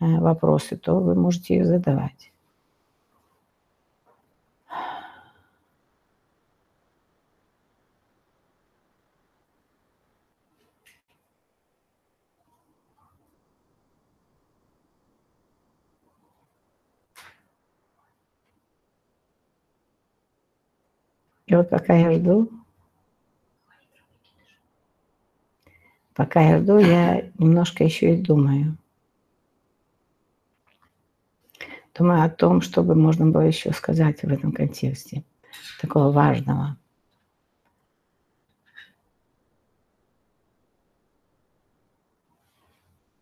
[0.00, 2.32] э, вопросы, то вы можете их задавать.
[21.46, 22.48] И вот пока я жду,
[26.14, 28.76] пока я жду, я немножко еще и думаю.
[31.94, 35.24] Думаю о том, что бы можно было еще сказать в этом контексте,
[35.80, 36.76] такого важного.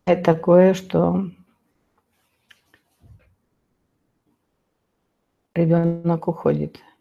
[0.05, 1.29] Это такое, что
[5.53, 6.79] ребенок уходит–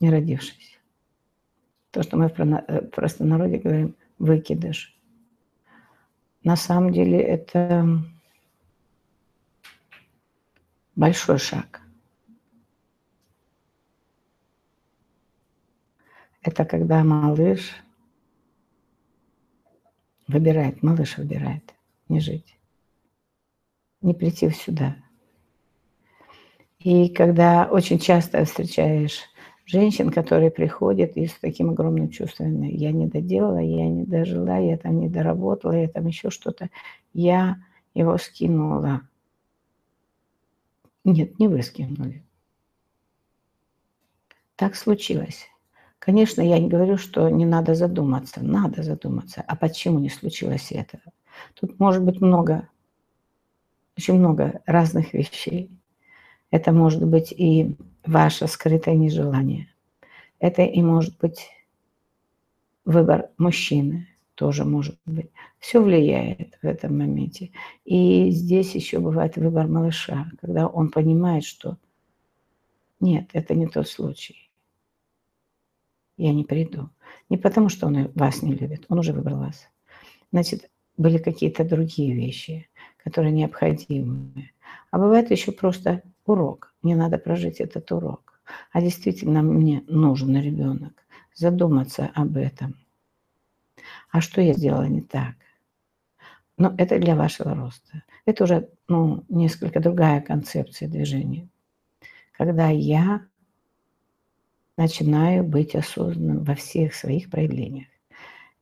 [0.00, 0.78] не родившись.
[1.90, 4.95] То, что мы в э, простонародье говорим «выкидыш».
[6.46, 8.04] На самом деле это
[10.94, 11.80] большой шаг.
[16.42, 17.74] Это когда малыш
[20.28, 21.74] выбирает, малыш выбирает
[22.08, 22.56] не жить,
[24.00, 24.96] не прийти сюда.
[26.78, 29.18] И когда очень часто встречаешь
[29.66, 34.78] женщин, которые приходят и с таким огромным чувством, я не доделала, я не дожила, я
[34.78, 36.70] там не доработала, я там еще что-то,
[37.12, 37.58] я
[37.94, 39.02] его скинула.
[41.04, 42.24] Нет, не вы скинули.
[44.56, 45.46] Так случилось.
[45.98, 48.42] Конечно, я не говорю, что не надо задуматься.
[48.42, 49.42] Надо задуматься.
[49.46, 51.02] А почему не случилось этого?
[51.54, 52.68] Тут может быть много,
[53.98, 55.70] очень много разных вещей.
[56.50, 59.68] Это может быть и ваше скрытое нежелание.
[60.38, 61.48] Это и может быть
[62.84, 65.30] выбор мужчины, тоже может быть.
[65.58, 67.50] Все влияет в этом моменте.
[67.84, 71.78] И здесь еще бывает выбор малыша, когда он понимает, что
[73.00, 74.50] нет, это не тот случай.
[76.16, 76.88] Я не приду.
[77.28, 79.68] Не потому, что он вас не любит, он уже выбрал вас.
[80.32, 82.68] Значит, были какие-то другие вещи,
[83.02, 84.50] которые необходимы.
[84.90, 86.74] А бывает еще просто урок.
[86.82, 88.40] Мне надо прожить этот урок.
[88.72, 90.92] А действительно мне нужен ребенок.
[91.34, 92.76] Задуматься об этом.
[94.10, 95.34] А что я сделала не так?
[96.58, 98.02] Но это для вашего роста.
[98.24, 101.48] Это уже ну, несколько другая концепция движения.
[102.32, 103.26] Когда я
[104.76, 107.86] начинаю быть осознанным во всех своих проявлениях.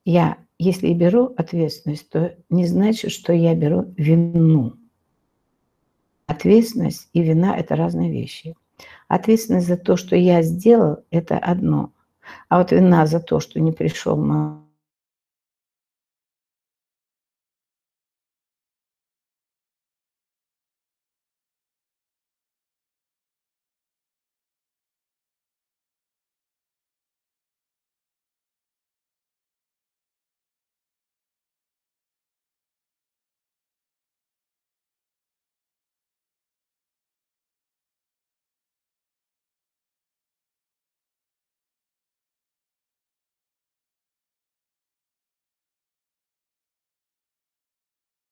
[0.05, 4.75] Я, если беру ответственность, то не значит, что я беру вину
[6.27, 8.55] Ответственность и вина– это разные вещи.
[9.09, 11.93] Ответственность за то, что я сделал, это одно.
[12.49, 14.17] А вот вина за то, что не пришел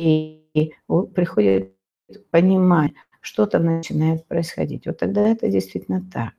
[0.02, 0.72] и
[1.14, 1.74] приходит
[2.30, 4.86] понимать, что-то начинает происходить.
[4.86, 6.34] Вот тогда это действительно так.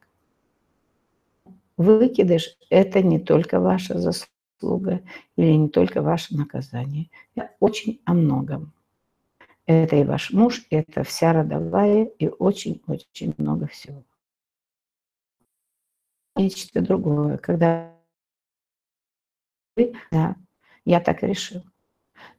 [1.77, 5.01] Выкидыш– это не только ваша заслуга
[5.37, 7.09] или не только ваше наказание.
[7.35, 8.73] Это очень о многом.
[9.65, 14.03] Это и ваш муж, это вся родовая и очень-очень много всего.
[16.35, 17.95] Нечто другое, когда
[19.77, 20.35] вы, да,
[20.85, 21.63] я так решил.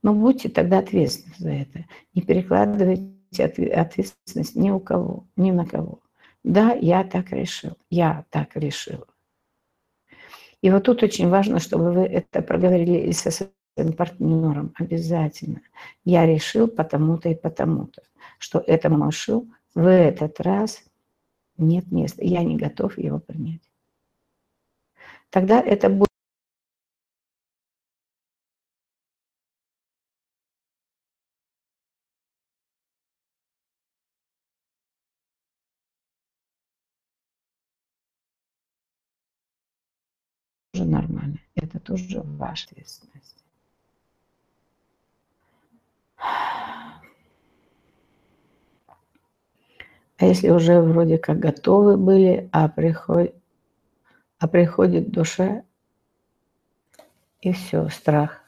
[0.03, 1.85] Но будьте тогда ответственны за это.
[2.15, 3.45] Не перекладывайте
[3.75, 6.01] ответственность ни у кого, ни на кого.
[6.43, 9.05] Да, я так решил, я так решил.
[10.61, 15.61] И вот тут очень важно, чтобы вы это проговорили и со своим партнером обязательно.
[16.05, 18.03] Я решил потому-то и потому-то,
[18.39, 20.83] что этому решил в этот раз
[21.57, 22.25] нет места.
[22.25, 23.61] Я не готов его принять.
[25.31, 26.14] Тогда это будет
[41.55, 43.45] Это тоже ваша ответственность.
[50.17, 53.35] А если уже вроде как готовы были, а приходит,
[54.39, 55.65] а приходит душа,
[57.41, 58.41] и все, страх.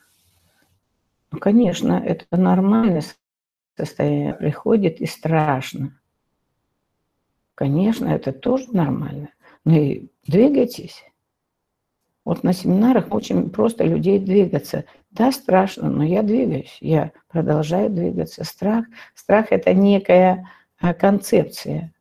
[1.31, 3.03] Ну, конечно, это нормальное
[3.77, 4.35] состояние.
[4.35, 5.99] Приходит и страшно.
[7.55, 9.31] Конечно, это тоже нормально.
[9.65, 11.05] Но и двигайтесь.
[12.27, 14.85] Вот на семинарах очень просто людей двигаться.
[15.13, 18.43] Да, страшно, но я двигаюсь, я продолжаю двигаться.
[18.43, 18.85] Страх,
[19.15, 21.95] страх– это некая а, концепция.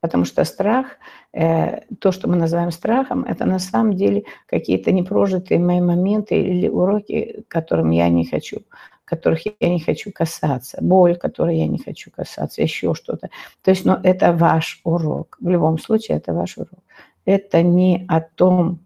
[0.00, 0.98] Потому что страх,
[1.32, 6.68] э, то, что мы называем страхом, это на самом деле какие-то непрожитые мои моменты или
[6.68, 8.58] уроки, которым я не хочу,
[9.06, 13.30] которых я не хочу касаться, боль, которой я не хочу касаться, еще что-то.
[13.62, 15.38] То есть, но ну, это ваш урок.
[15.40, 16.84] В любом случае, это ваш урок.
[17.24, 18.80] Это не о том,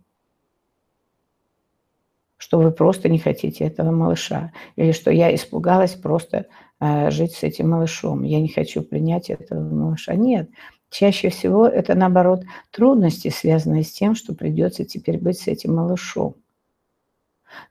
[2.43, 6.47] что вы просто не хотите этого малыша, или что я испугалась просто
[6.81, 10.17] э, жить с этим малышом, я не хочу принять этого малыша.
[10.17, 10.51] Нет,
[10.91, 16.35] чаще всего это наоборот трудности, связанные с тем, что придется теперь быть с этим малышом.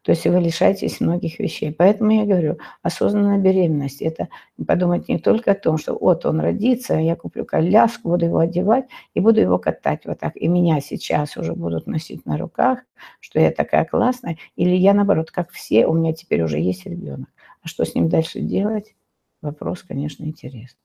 [0.04, 1.72] То есть вы лишаетесь многих вещей.
[1.72, 4.30] Поэтому я говорю, осознанная беременность– это
[4.65, 8.86] подумать не только о том, что вот он родится, я куплю коляску, буду его одевать
[9.13, 10.36] и буду его катать вот так.
[10.36, 12.80] И меня сейчас уже будут носить на руках,
[13.20, 14.38] что я такая классная.
[14.56, 17.30] Или я, наоборот, как все, у меня теперь уже есть ребенок.
[17.62, 18.96] А что с ним дальше делать?
[19.41, 20.78] Вопрос, конечно, интересный.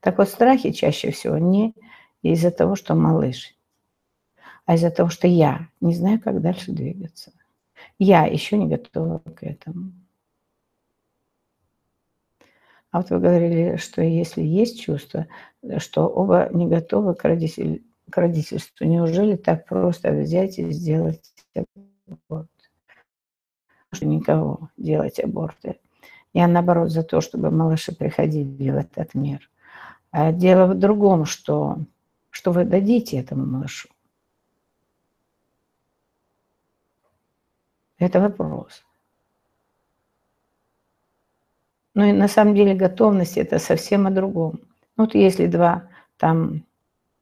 [0.00, 1.74] Так вот, страхи чаще всего не
[2.22, 3.54] из-за того, что малыш,
[4.66, 7.32] а из-за того, что я не знаю, как дальше двигаться.
[7.98, 9.92] Я еще не готова к этому.
[12.90, 15.26] А вот вы говорили, что если есть чувство,
[15.78, 21.32] что оба не готовы к, родитель, к родительству, неужели так просто взять и сделать
[22.08, 22.50] аборт?
[23.92, 25.80] Что никого делать аборты.
[26.32, 29.50] Я наоборот за то, чтобы малыши приходили в этот мир.
[30.10, 31.78] А дело в другом, что,
[32.30, 33.88] что вы дадите этому малышу.
[38.04, 38.84] Это вопрос.
[41.94, 44.60] Ну и на самом деле готовность– это совсем о другом.
[44.96, 45.88] Ну, вот если два
[46.18, 46.64] там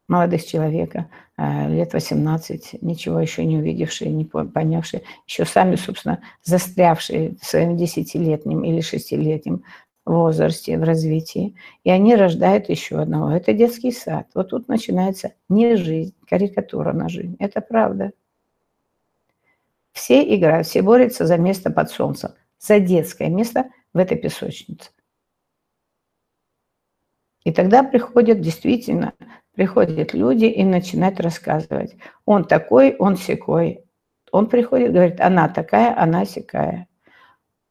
[0.08, 1.08] молодых человека,
[1.38, 7.76] э, лет 18, ничего еще не увидевшие, не понявшие, еще сами, собственно, застрявшие в своем
[7.76, 9.62] десятилетнем или шестилетнем
[10.04, 11.54] возрасте, в развитии,
[11.84, 13.30] и они рождают еще одного.
[13.30, 14.26] Это детский сад.
[14.34, 17.36] Вот тут начинается не жизнь, карикатура на жизнь.
[17.38, 18.10] Это правда.
[19.92, 24.90] Все играют, все борются за место под солнцем, за детское место в этой песочнице.
[27.44, 29.14] И тогда приходят, действительно,
[29.52, 31.96] приходят люди и начинают рассказывать.
[32.24, 33.84] Он такой, он секой.
[34.30, 36.88] Он приходит, говорит, она такая, она секая.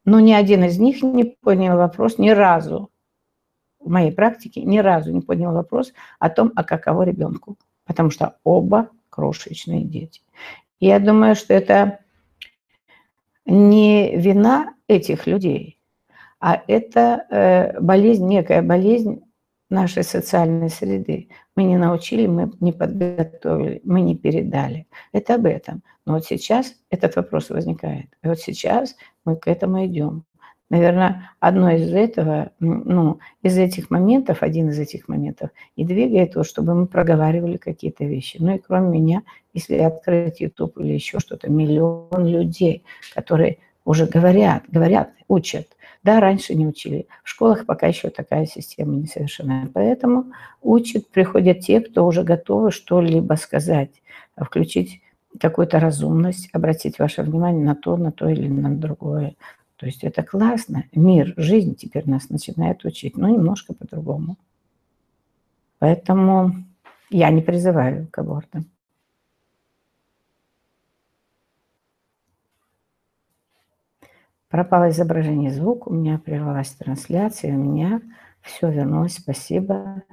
[0.05, 2.89] Но ни один из них не понял вопрос ни разу.
[3.79, 7.57] В моей практике ни разу не поднял вопрос о том, а каково ребенку.
[7.85, 10.21] Потому что оба крошечные дети.
[10.79, 11.99] Я думаю, что это
[13.45, 15.79] не вина этих людей,
[16.39, 19.21] а это э, болезнь, некая болезнь
[19.69, 21.29] нашей социальной среды.
[21.55, 24.87] Мы не научили, мы не подготовили, мы не передали.
[25.13, 25.81] Это об этом.
[26.05, 28.07] Но вот сейчас этот вопрос возникает.
[28.23, 30.25] И вот сейчас мы к этому идем.
[30.71, 36.45] Наверное, одно из этого, ну, из этих моментов, один из этих моментов и двигает то,
[36.45, 38.37] чтобы мы проговаривали какие-то вещи.
[38.39, 44.63] Ну и кроме меня, если открыть YouTube или еще что-то, миллион людей, которые уже говорят,
[44.69, 45.67] говорят, учат.
[46.03, 47.05] Да, раньше не учили.
[47.25, 49.67] В школах пока еще такая система несовершенная.
[49.73, 50.27] Поэтому
[50.61, 54.01] учат, приходят те, кто уже готовы что-либо сказать,
[54.37, 55.01] включить
[55.37, 59.35] какую-то разумность, обратить ваше внимание на то, на то или на другое.
[59.81, 60.83] То есть это классно.
[60.93, 64.37] Мир, жизнь теперь нас начинает учить, но немножко по-другому.
[65.79, 66.53] Поэтому
[67.09, 68.69] я не призываю к абортам.
[74.49, 78.03] Пропало изображение звук, у меня прервалась трансляция, у меня
[78.41, 80.03] все вернулось, спасибо.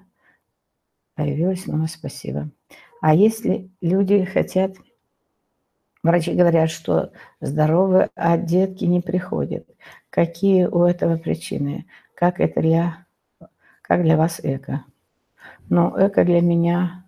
[1.14, 2.48] Появилось снова спасибо.
[3.02, 4.76] А если люди хотят,
[6.02, 9.66] врачи говорят, что здоровы, а детки не приходят,
[10.10, 11.86] какие у этого причины?
[12.14, 13.06] Как это для,
[13.82, 14.84] как для вас эко?
[15.68, 17.04] Ну, эко для меня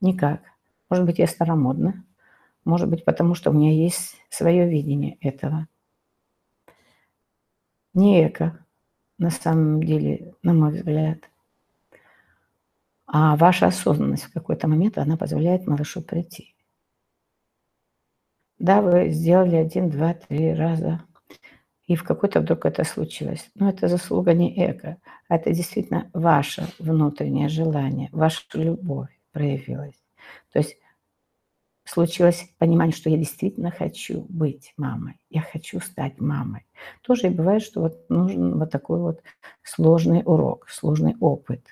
[0.00, 0.40] никак.
[0.88, 2.04] Может быть, я старомодна.
[2.64, 5.66] Может быть, потому что у меня есть свое видение этого
[7.94, 8.64] не эко,
[9.18, 11.18] на самом деле, на мой взгляд.
[13.06, 16.54] А ваша осознанность в какой-то момент, она позволяет малышу прийти.
[18.60, 21.02] Да, вы сделали один, два, три раза,
[21.86, 23.50] и в какой-то вдруг это случилось.
[23.54, 24.98] Но это заслуга не эко,
[25.28, 29.98] а это действительно ваше внутреннее желание, ваша любовь проявилась.
[30.52, 30.76] То есть
[31.84, 36.66] случилось понимание, что я действительно хочу быть мамой, я хочу стать мамой.
[37.00, 39.22] Тоже и бывает, что вот нужен вот такой вот
[39.62, 41.66] сложный урок, сложный опыт.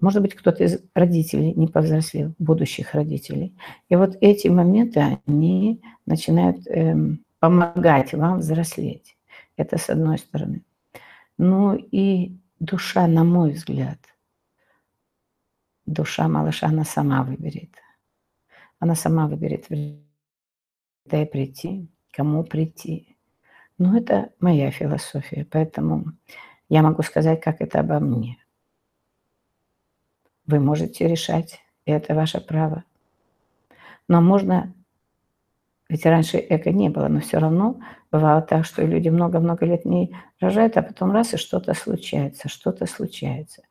[0.00, 3.56] Может быть, кто-то из родителей не повзрослел, будущих родителей.
[3.88, 9.16] И вот эти моменты, они начинают эм, помогать вам взрослеть.
[9.56, 10.62] Это с одной стороны.
[11.38, 13.98] Ну и душа, на мой взгляд,
[15.86, 17.70] душа малыша, она сама выберет–
[18.78, 19.66] она сама выберет
[21.04, 23.16] когда прийти, кому прийти.
[23.78, 26.12] Но это моя философия, поэтому
[26.68, 28.38] я могу сказать, как это обо мне.
[30.46, 32.84] Вы можете решать, и это ваше право.
[34.08, 34.72] Но можно,
[35.88, 37.80] ведь раньше эко не было, но все равно
[38.12, 42.86] бывало так, что люди много-много лет не рожают, а потом раз и что-то случается, что-то
[42.86, 43.62] случается.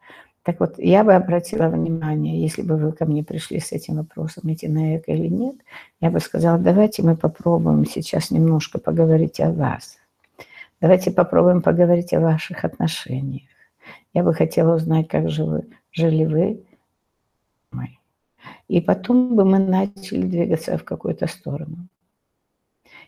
[0.44, 4.52] Так вот, я бы обратила внимание, если бы вы ко мне пришли с этим вопросом,
[4.54, 5.56] идти на эко или нет,
[6.02, 9.98] я бы сказала, давайте мы попробуем сейчас немножко поговорить о вас.
[10.82, 13.50] Давайте попробуем поговорить о ваших отношениях.
[14.14, 15.64] Я бы хотела узнать, как же вы,
[15.96, 16.66] жили вы.
[18.68, 21.88] И потом бы мы начали двигаться в какую-то сторону.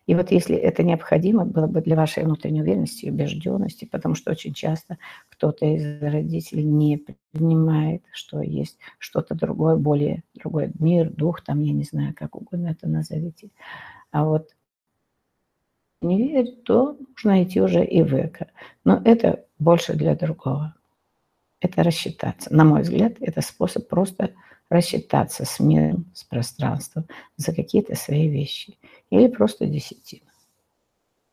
[0.05, 4.31] И вот если это необходимо было бы для вашей внутренней уверенности и убежденности, потому что
[4.31, 4.97] очень часто
[5.29, 6.97] кто-то из родителей не
[7.33, 12.67] принимает, что есть что-то другое, более другой мир, дух, там, я не знаю, как угодно
[12.69, 13.49] это назовите.
[14.11, 14.55] А вот
[16.01, 18.47] не верит, то нужно идти уже и в эко.
[18.85, 20.76] Но это больше для другого.
[21.59, 22.53] Это рассчитаться.
[22.53, 24.33] На мой взгляд, это способ просто
[24.69, 27.05] рассчитаться с миром, с пространством
[27.37, 28.77] за какие-то свои вещи.
[29.09, 30.29] Или просто десятина.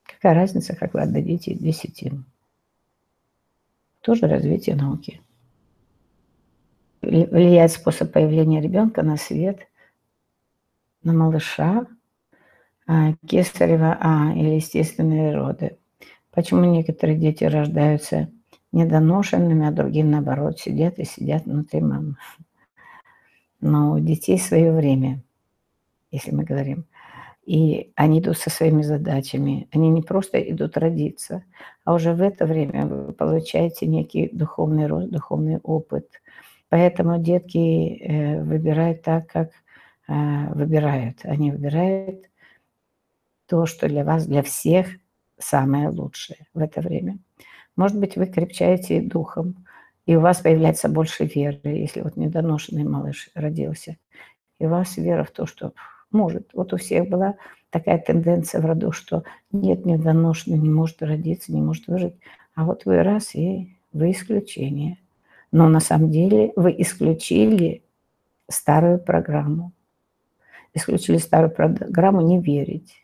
[0.04, 2.24] Какая разница, как вы отдадите десятину?
[4.00, 5.20] Тоже развитие науки.
[7.02, 9.66] Влияет способ появления ребенка на свет,
[11.02, 11.86] на малыша,
[12.86, 15.76] а, кесарева А или естественные роды.
[16.30, 18.30] Почему некоторые дети рождаются
[18.74, 22.16] недоношенными, а другие, наоборот, сидят и сидят внутри мамы?
[23.60, 25.22] Но у детей свое время,
[26.10, 26.84] если мы говорим.
[27.46, 29.68] И они идут со своими задачами.
[29.72, 31.44] Они не просто идут родиться,
[31.84, 36.08] а уже в это время вы получаете некий духовный рост, духовный опыт.
[36.68, 39.50] Поэтому детки э, выбирают так, как
[40.08, 41.20] э, выбирают.
[41.22, 42.24] Они выбирают
[43.46, 44.88] то, что для вас, для всех
[45.38, 47.18] самое лучшее в это время.
[47.76, 49.66] Может быть, вы крепчаете духом,
[50.06, 53.96] и у вас появляется больше веры, если вот недоношенный малыш родился.
[54.58, 55.72] И у вас вера в то, что
[56.10, 56.50] может.
[56.52, 57.36] Вот у всех была
[57.70, 62.14] такая тенденция в роду, что нет, недоношенный не может родиться, не может выжить.
[62.54, 64.98] А вот вы раз, и вы исключение.
[65.50, 67.82] Но на самом деле вы исключили
[68.48, 69.72] старую программу.
[70.74, 73.02] Исключили старую программу не верить.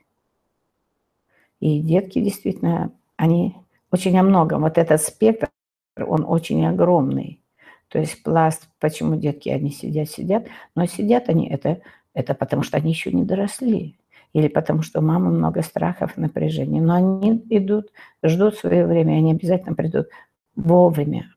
[1.61, 3.57] И детки действительно, они
[3.91, 4.63] очень о многом.
[4.63, 5.51] Вот этот спектр
[5.97, 7.41] он очень огромный.
[7.89, 11.81] То есть пласт, почему детки, они сидят, сидят, но сидят они, это,
[12.15, 13.97] это потому что они еще не доросли.
[14.33, 16.81] Или потому что у мамы много страхов, напряжения.
[16.81, 17.89] Но они идут,
[18.23, 20.07] ждут свое время, они обязательно придут
[20.55, 21.35] вовремя.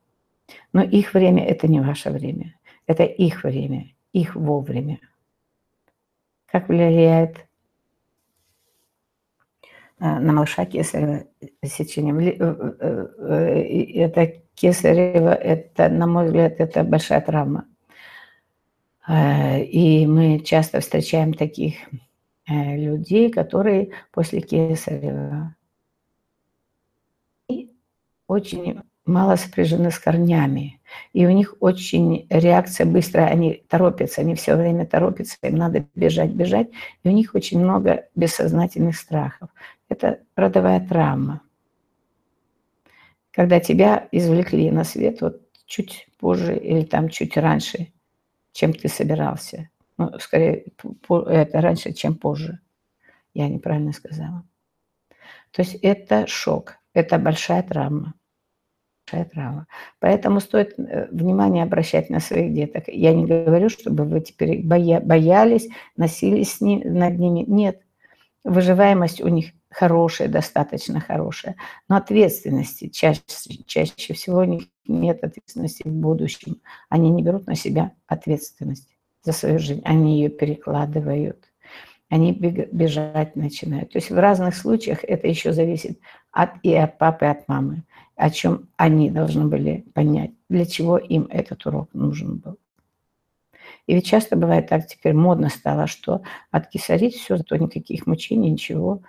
[0.74, 2.54] Но их время– это не ваше время.
[2.86, 5.00] Это их время, их вовремя.
[6.46, 7.48] Как влияет
[10.04, 11.24] на малыша кесарево
[11.64, 12.14] сечение.
[13.96, 17.66] Это кесарево, это, на мой взгляд, это большая травма.
[19.10, 21.76] И мы часто встречаем таких
[22.48, 25.56] людей, которые после кесарева
[28.28, 30.80] очень мало сопряжены с корнями.
[31.12, 36.32] И у них очень реакция быстрая, они торопятся, они все время торопятся, им надо бежать,
[36.32, 36.70] бежать.
[37.04, 39.50] И у них очень много бессознательных страхов.
[39.90, 41.42] Это родовая травма.
[43.32, 47.92] Когда тебя извлекли на свет вот чуть позже или там чуть раньше,
[48.52, 49.70] чем ты собирался.
[49.98, 50.66] Ну, скорее,
[51.10, 52.60] это раньше, чем позже.
[53.34, 54.44] Я неправильно сказала.
[55.52, 58.14] То есть это шок, это большая травма
[59.06, 59.68] большая травма.
[60.00, 62.86] Поэтому стоит э, внимание обращать на своих деток.
[62.88, 67.44] Я не говорю, чтобы вы теперь боя, боялись, носились с ним, над ними.
[67.48, 67.82] Нет,
[68.44, 71.56] выживаемость у них хорошая, достаточно хорошая.
[71.90, 73.22] Но ответственности чаще,
[73.66, 76.62] чаще всего у них нет ответственности в будущем.
[76.90, 78.90] Они не берут на себя ответственность
[79.24, 79.82] за свою жизнь.
[79.86, 81.46] Они ее перекладывают.
[82.10, 83.92] Они бежать начинают.
[83.92, 86.00] То есть в разных случаях это еще зависит
[86.34, 87.84] от, и от папы, и от мамы
[88.16, 92.58] о чем они должны были понять, для чего им этот урок нужен был.
[93.88, 96.22] И ведь часто бывает так, теперь модно стало, что
[96.52, 99.02] откисарить все, зато никаких мучений, ничего.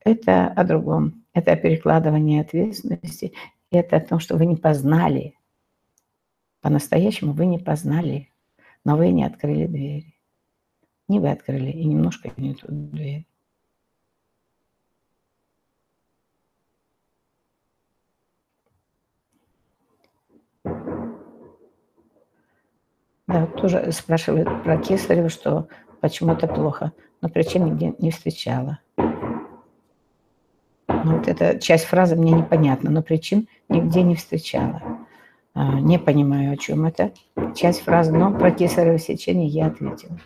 [0.00, 1.24] Это о другом.
[1.34, 3.32] Это о перекладывании ответственности.
[3.70, 5.34] Это о том, что вы не познали.
[6.60, 8.30] По-настоящему вы не познали,
[8.84, 10.14] но вы не открыли двери.
[11.08, 13.26] Не вы открыли, и немножко не ту дверь.
[23.26, 25.68] Да, тоже спрашивают про Кесарева, что
[26.00, 28.80] почему это плохо, но причин нигде не встречала.
[30.86, 34.82] Ну, вот эта часть фразы мне непонятна, но причин нигде не встречала.
[35.54, 37.12] А, не понимаю, о чем это.
[37.54, 40.18] Часть фразы, но про кесарево сечение я ответила.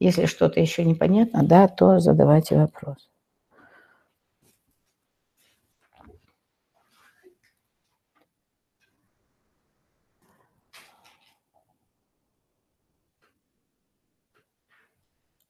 [0.00, 3.08] Если что-то еще непонятно, да, то задавайте вопрос.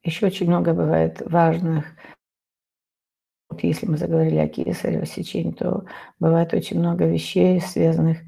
[0.07, 1.84] Еще очень много бывает важных,
[3.50, 5.84] вот если мы заговорили о кесарево сечении, то
[6.20, 8.18] бывает очень много вещей, связанных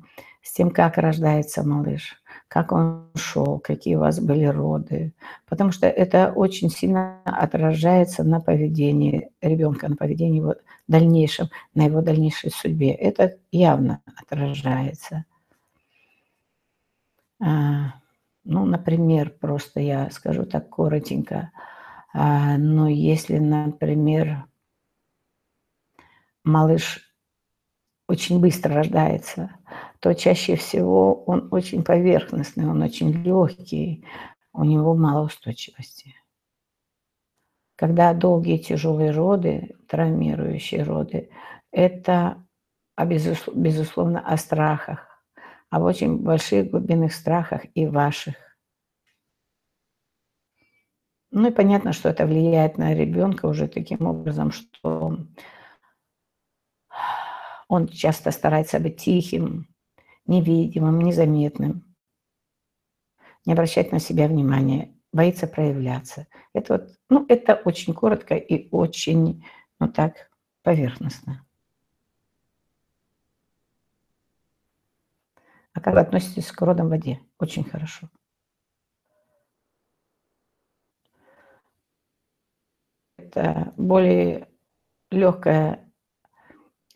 [0.42, 5.12] с тем, как рождается малыш, как он шел, какие у вас были роды.
[5.48, 10.56] Потому что это очень сильно отражается на поведении ребенка, на поведении его
[10.88, 12.90] дальнейшем, на его дальнейшей судьбе.
[12.90, 15.26] Это явно отражается.
[18.44, 21.50] А, ну, например, просто я скажу так коротенько.
[22.12, 24.44] А, но если, например,
[26.44, 27.14] малыш
[28.08, 29.50] очень быстро рождается,
[30.00, 34.04] то чаще всего он очень поверхностный, он очень легкий,
[34.52, 36.14] у него мало устойчивости.
[37.76, 41.30] Когда долгие тяжелые роды, травмирующие роды,
[41.70, 42.44] это
[42.96, 45.07] безусловно о страхах,
[45.70, 48.34] об очень больших глубинных страхах и ваших.
[51.30, 55.18] Ну и понятно, что это влияет на ребенка уже таким образом, что
[57.68, 59.68] он часто старается быть тихим,
[60.26, 61.84] невидимым, незаметным,
[63.44, 66.26] не обращать на себя внимания, боится проявляться.
[66.54, 69.44] Это вот, ну, это очень коротко и очень,
[69.80, 70.30] ну так,
[70.62, 71.46] поверхностно.
[75.78, 77.20] А как вы относитесь к родам в воде?
[77.38, 78.08] Очень хорошо.
[83.16, 84.48] Это более
[85.12, 85.88] легкое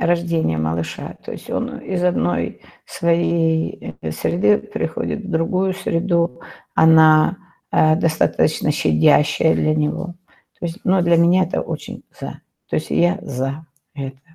[0.01, 1.17] рождение малыша.
[1.25, 6.41] То есть он из одной своей э, среды приходит в другую среду.
[6.75, 7.39] Она
[7.71, 10.17] э, достаточно щадящая для него.
[10.59, 12.41] То есть, ну, для меня это очень за.
[12.69, 13.65] То есть я за
[13.95, 14.32] это.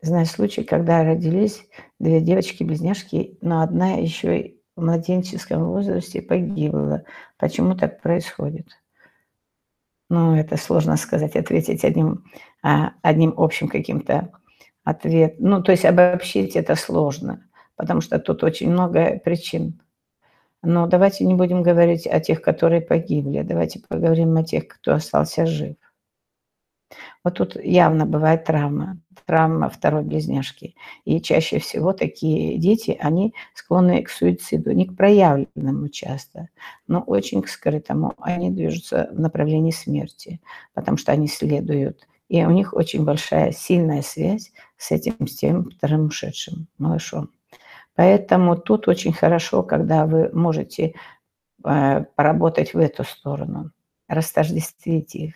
[0.00, 1.66] Знаю случай, когда родились
[1.98, 7.02] две девочки-близняшки, но одна еще и в младенческом возрасте погибла.
[7.36, 8.68] Почему так происходит?
[10.08, 12.24] Ну, это сложно сказать, ответить одним,
[12.62, 14.30] а, одним общим каким-то
[14.84, 15.36] ответом.
[15.40, 17.44] Ну, то есть обобщить это сложно,
[17.76, 19.80] потому что тут очень много причин.
[20.62, 25.44] Но давайте не будем говорить о тех, которые погибли, давайте поговорим о тех, кто остался
[25.44, 25.76] жив.
[27.22, 30.74] Вот тут явно бывает травма, травма второй близняшки.
[31.04, 36.48] И чаще всего такие дети, они склонны к суициду, не к проявленному часто,
[36.86, 38.14] но очень к скрытому.
[38.18, 40.40] Они движутся в направлении смерти,
[40.72, 42.08] потому что они следуют.
[42.28, 47.30] И у них очень большая, сильная связь с этим, с тем вторым ушедшим малышом.
[47.94, 50.94] Поэтому тут очень хорошо, когда вы можете
[51.64, 53.72] э, поработать в эту сторону,
[54.08, 55.34] растождествить их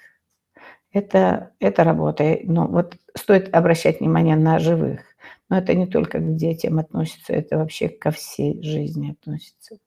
[0.93, 2.39] это, это работа.
[2.45, 5.01] Ну, вот стоит обращать внимание на живых.
[5.49, 9.79] Но это не только к детям относится, это вообще ко всей жизни относится.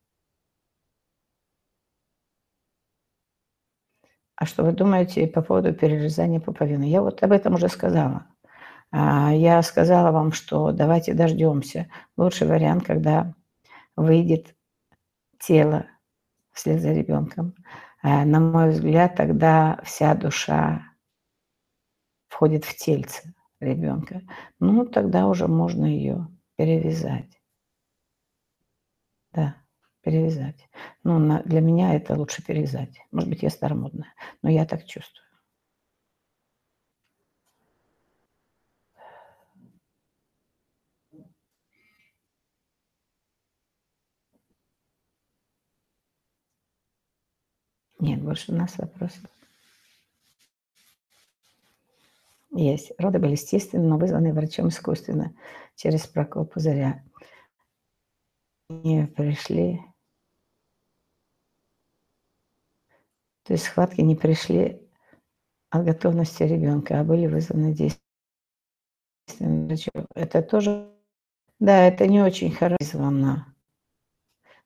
[4.38, 6.84] А что вы думаете по поводу перерезания пуповины?
[6.84, 8.28] Я вот об этом уже сказала.
[8.91, 11.88] А, я сказала вам, что давайте дождемся.
[12.18, 13.34] Лучший вариант, когда
[13.95, 14.56] выйдет
[15.39, 15.86] тело
[16.51, 17.56] вслед за ребенком.
[18.01, 20.84] А, на мой взгляд, тогда вся душа
[22.36, 24.22] входит в тельце ребенка,
[24.60, 26.28] ну тогда уже можно ее
[26.58, 27.42] перевязать.
[29.32, 29.56] Да,
[30.02, 30.68] перевязать.
[31.04, 33.00] Ну, на, для меня это лучше перевязать.
[33.12, 35.26] Может быть, я старомодная, но я так чувствую.
[48.00, 49.35] Нет, больше у нас вопросов.
[52.56, 52.93] Есть.
[52.97, 55.36] Роды были естественные, но вызванные врачом искусственно
[55.76, 57.03] через прокол пузыря.
[58.70, 59.82] Не пришли.
[63.43, 64.82] То есть схватки не пришли
[65.70, 67.99] от готовности ребенка, а были вызваны действием
[69.68, 70.08] врачом.
[70.16, 70.89] Это тоже,
[71.60, 73.53] да, это не очень хорошо вызвано.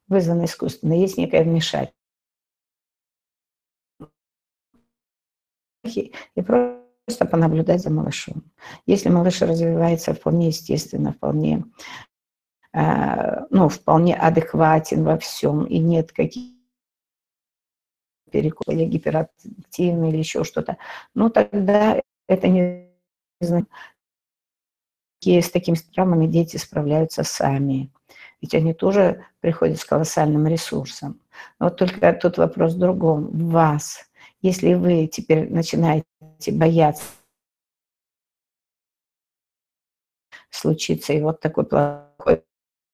[0.07, 0.93] Вызвано искусственно.
[0.93, 1.95] Есть некое вмешательство.
[6.35, 8.43] И просто просто понаблюдать за малышом.
[8.85, 11.65] Если малыш развивается вполне естественно, вполне,
[12.73, 16.53] э, ну, вполне адекватен во всем, и нет каких
[18.31, 20.77] перекоса или гиперактивный или еще что-то,
[21.15, 22.89] ну, тогда это не
[25.25, 27.91] с такими травмами дети справляются сами.
[28.39, 31.19] Ведь они тоже приходят с колоссальным ресурсом.
[31.59, 33.29] вот только тут вопрос в другом.
[33.49, 34.08] Вас.
[34.41, 36.05] Если вы теперь начинаете
[36.51, 37.03] бояться
[40.49, 42.43] случиться, и вот такой плохой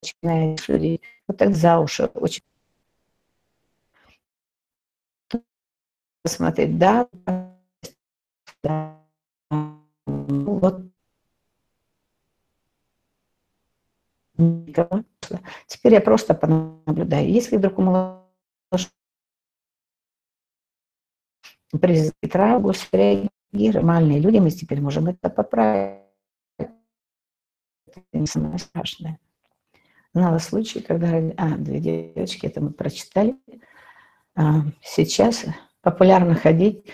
[0.02, 2.44] начинает шурить, вот так за уши очень
[6.26, 7.08] смотреть, да,
[8.64, 9.00] да,
[10.06, 10.82] вот.
[15.68, 17.30] Теперь я просто понаблюдаю.
[17.30, 18.90] Если вдруг у малыша
[21.72, 22.74] при травму
[23.52, 26.02] нормальные люди, мы теперь можем это поправить.
[26.58, 26.72] Это
[28.14, 29.20] не самое страшное.
[30.14, 33.38] Знала случай, когда а, две девочки, это мы прочитали.
[34.36, 35.46] А, сейчас
[35.82, 36.86] популярно ходить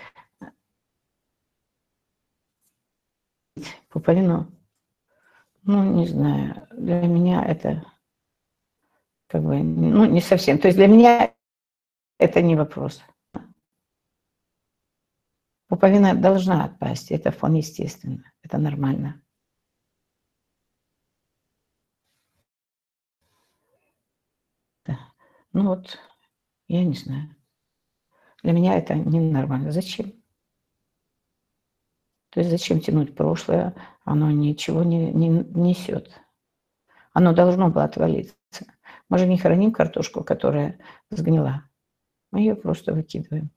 [3.89, 4.51] пуповину.
[5.63, 7.85] Ну, не знаю, для меня это
[9.27, 10.57] как бы, ну, не совсем.
[10.57, 11.33] То есть для меня
[12.17, 13.01] это не вопрос.
[15.71, 19.21] Пуповина должна отпасть, это вполне естественно, это нормально.
[24.85, 24.99] Да.
[25.53, 25.97] Ну вот,
[26.67, 27.33] я не знаю.
[28.43, 29.71] Для меня это ненормально.
[29.71, 30.11] Зачем?
[32.31, 33.73] То есть зачем тянуть прошлое?
[34.03, 36.19] Оно ничего не, не несет.
[37.13, 38.35] Оно должно было отвалиться.
[39.07, 41.63] Мы же не храним картошку, которая сгнила.
[42.31, 43.51] Мы ее просто выкидываем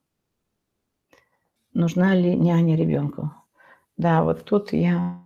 [1.74, 3.32] нужна ли няня ребенку.
[3.96, 5.22] Да, вот тут я...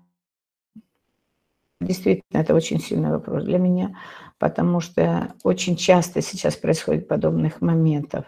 [1.80, 3.96] Действительно, это очень сильный вопрос для меня,
[4.38, 8.26] потому что очень часто сейчас происходит подобных моментов.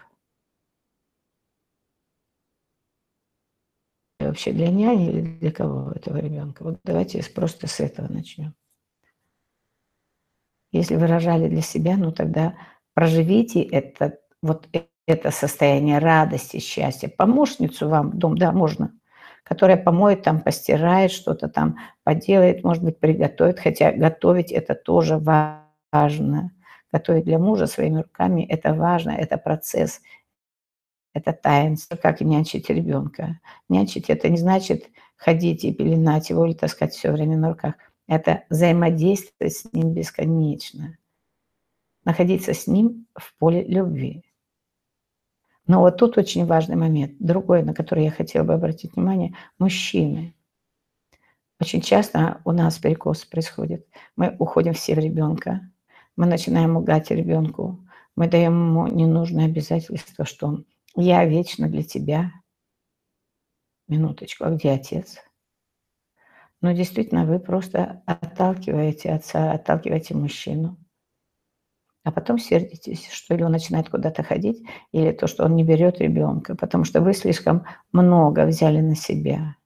[4.21, 6.63] Вообще для няни или для кого этого ребенка?
[6.63, 8.55] Вот давайте просто с этого начнем.
[10.73, 12.57] Если вы рожали для себя, ну тогда
[12.95, 14.69] проживите это, вот
[15.11, 17.09] это состояние радости, счастья.
[17.09, 18.93] Помощницу вам в дом, да, можно,
[19.43, 26.53] которая помоет там, постирает что-то там, поделает, может быть, приготовит, хотя готовить это тоже важно.
[26.93, 30.01] Готовить для мужа своими руками– это важно, это процесс,
[31.13, 33.39] это таинство, как нянчить ребенка.
[33.69, 37.75] Нянчить– это не значит ходить и пеленать его или таскать все время на руках.
[38.09, 40.97] Это взаимодействовать с ним бесконечно.
[42.05, 44.25] Находиться с ним в поле любви
[45.71, 50.35] Но вот тут очень важный момент, другой, на который я хотела бы обратить внимание, мужчины.
[51.61, 53.87] Очень часто у нас перекос происходит.
[54.17, 55.61] Мы уходим все в ребенка,
[56.17, 60.65] мы начинаем угать ребенку, мы даем ему ненужное обязательство, что
[60.97, 62.33] я вечно для тебя.
[63.87, 65.19] Минуточку, а где отец?
[66.61, 70.80] Но действительно, вы просто отталкиваете отца, отталкиваете мужчину.
[72.05, 75.99] А потом сердитесь, что или он начинает куда-то ходить, или то, что он не берет
[76.01, 79.57] ребенка, потому что вы слишком много взяли на себя.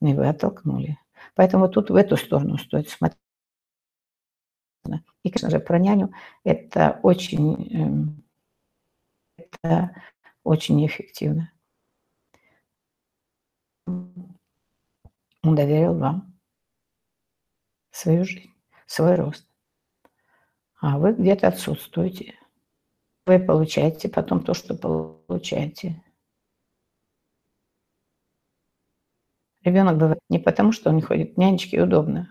[0.00, 0.98] Ну и вы оттолкнули.
[1.34, 3.20] Поэтому тут в эту сторону стоит смотреть.
[5.22, 6.12] И, конечно же, про няню
[6.44, 8.24] это очень, эм,
[9.38, 9.94] это
[10.44, 11.50] очень эффективно.
[15.42, 16.34] Он доверил вам
[17.90, 18.52] свою жизнь,
[18.86, 19.44] свой рост.
[20.78, 22.34] А вы где-то отсутствуете.
[23.26, 26.02] Вы получаете потом то, что получаете.
[29.62, 32.30] Ребенок бывает не потому, что он не ходит нянечке удобно.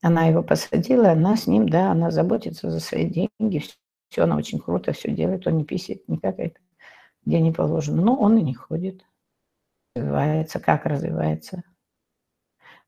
[0.00, 3.64] Она его посадила, она с ним, да, она заботится за свои деньги,
[4.08, 6.60] все, она очень круто все делает, он не писает, не какает,
[7.24, 8.02] где не положено.
[8.02, 9.04] Но он и не ходит.
[9.96, 11.64] Развивается, как развивается.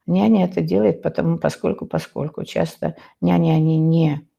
[0.07, 4.30] Няня это делает потому, поскольку, поскольку часто няни, они не...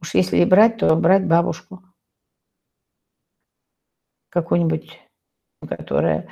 [0.00, 1.82] Уж если и брать, то брать бабушку.
[4.30, 4.98] Какую-нибудь,
[5.68, 6.28] которая,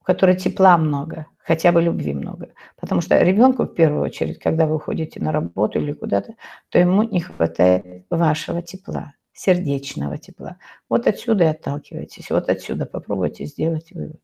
[0.00, 2.52] у которой тепла много, хотя бы любви много.
[2.80, 6.34] Потому что ребенку, в первую очередь, когда вы уходите на работу или куда-то,
[6.68, 10.58] то ему не хватает вашего тепла, сердечного тепла.
[10.88, 14.20] Вот отсюда и отталкивайтесь, вот отсюда попробуйте сделать вывод.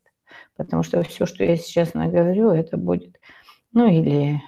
[0.57, 3.19] Потому что все, что я сейчас наговорю, это будет,
[3.73, 4.41] ну, или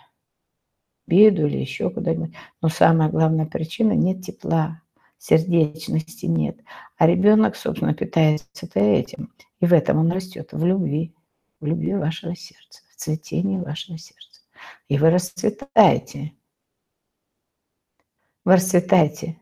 [1.09, 2.35] беду, или еще куда-нибудь.
[2.63, 4.83] Но самая главная причина– нет тепла,
[5.19, 6.59] сердечности нет.
[6.97, 9.33] А ребенок, собственно, питается этим.
[9.61, 11.15] И в этом он растет, в любви,
[11.61, 14.43] в любви вашего сердца, в цветении вашего сердца.
[14.89, 16.33] И вы расцветаете.
[18.45, 19.39] Вы расцветаете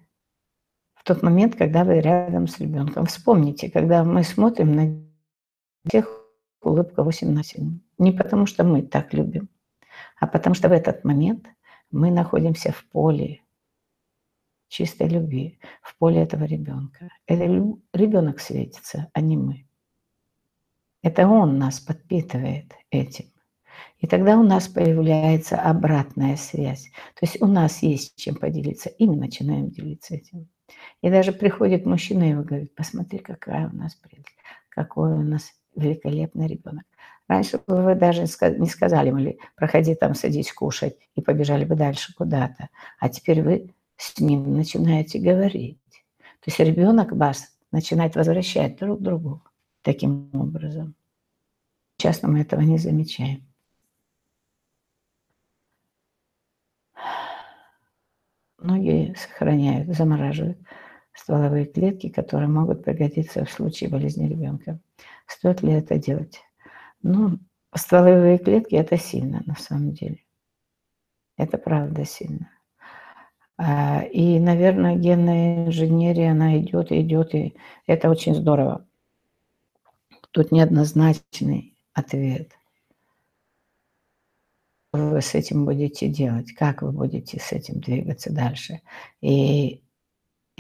[0.95, 3.07] в тот момент, когда вы рядом с ребенком.
[3.07, 5.07] Вспомните, когда мы смотрим на
[5.89, 6.09] тех
[6.63, 7.79] улыбка 8 на 7.
[7.99, 9.49] Не потому, что мы так любим,
[10.19, 11.47] а потому что в этот момент
[11.91, 13.43] мы находимся в поле
[14.69, 17.09] чистой любви, в поле этого ребенка.
[17.27, 17.45] Это
[17.93, 19.67] ребенок светится, а не мы.
[21.03, 23.27] Это он нас подпитывает этим.
[23.99, 26.91] И тогда у нас появляется обратная связь.
[27.15, 30.49] То есть у нас есть чем поделиться, и мы начинаем делиться этим.
[31.03, 34.37] И даже приходит мужчина и говорит, посмотри, какая у нас прелесть,
[34.69, 36.85] какой у нас великолепный ребенок.
[37.29, 42.15] Раньше бы вы даже не сказали мне, проходи там, садись, кушать, и побежали бы дальше
[42.15, 42.69] куда-то.
[43.01, 45.81] А теперь вы с ним начинаете говорить.
[46.19, 49.43] То есть ребенок вас начинает возвращать друг к другу
[49.83, 50.95] таким образом.
[51.97, 53.45] Часто мы этого не замечаем.
[58.59, 60.59] Многие сохраняют, замораживают
[61.13, 64.79] стволовые клетки, которые могут пригодиться в случае болезни ребенка.
[65.27, 66.46] Стоит ли это делать?
[67.03, 67.39] Ну,
[67.75, 70.19] стволовые клетки– это сильно на самом деле.
[71.37, 72.51] Это правда сильно.
[73.59, 78.87] А, и, наверное, генная инженерия, она идет и идет, и это очень здорово.
[80.31, 82.53] Тут неоднозначный ответ.
[84.93, 86.53] Вы с этим будете делать?
[86.53, 88.81] Как вы будете с этим двигаться дальше?
[89.21, 89.83] И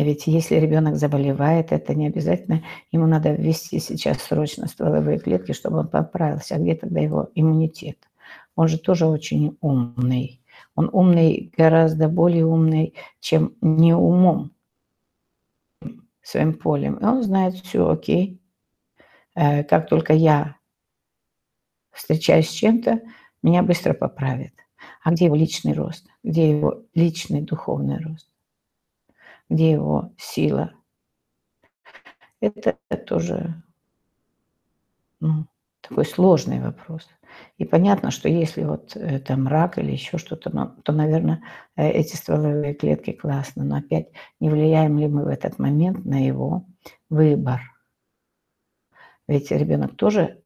[0.05, 5.78] ведь если ребенок заболевает, это не обязательно, ему надо ввести сейчас срочно стволовые клетки, чтобы
[5.78, 6.57] он поправился.
[6.57, 7.99] А где тогда его иммунитет?
[8.57, 10.42] Он же тоже очень умный.
[10.74, 14.53] Он умный, гораздо более умный, чем не умом,
[16.22, 16.97] своим полем.
[16.97, 18.40] И он знает все, окей.
[19.34, 20.57] Э, как только я
[21.90, 23.01] встречаюсь с чем-то,
[23.42, 24.53] меня быстро поправят.
[25.03, 26.07] А где его личный рост?
[26.22, 28.28] Где его личный духовный рост?
[29.49, 30.72] Где его сила.
[32.40, 32.76] Это
[33.07, 33.62] тоже
[35.20, 35.47] ну,
[35.80, 37.09] такой сложный вопрос.
[37.59, 40.51] И понятно, что если вот это мрак или еще что-то,
[40.82, 41.42] то, наверное,
[41.76, 43.64] э, эти стволовые клетки классно.
[43.64, 44.09] Но опять,
[44.40, 46.66] не влияем ли мы в этот момент на его
[47.11, 47.61] выбор?
[49.28, 50.42] Ведь ребенок тоже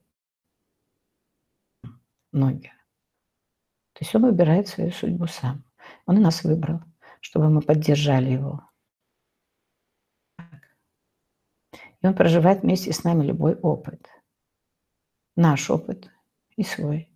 [2.33, 2.73] многие.
[3.93, 5.65] То есть он выбирает свою судьбу сам.
[6.07, 6.81] Он нас выбрал,
[7.21, 8.63] чтобы мы поддержали его.
[12.03, 14.09] И он проживает вместе с нами любой опыт.
[15.37, 16.11] Наш опыт
[16.57, 17.11] и свой.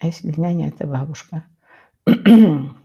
[0.00, 1.46] А если няни это бабушка?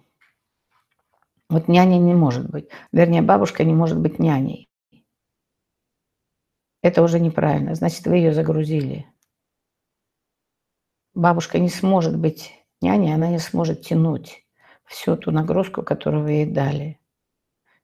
[1.49, 2.67] Вот няня не может быть.
[2.91, 4.69] Вернее, бабушка не может быть няней.
[6.81, 7.73] Это уже неправильно.
[7.73, 9.07] Значит, вы ее загрузили.
[11.13, 14.45] Бабушка не сможет быть няней, она не сможет тянуть
[14.85, 16.99] всю ту нагрузку, которую вы ей дали.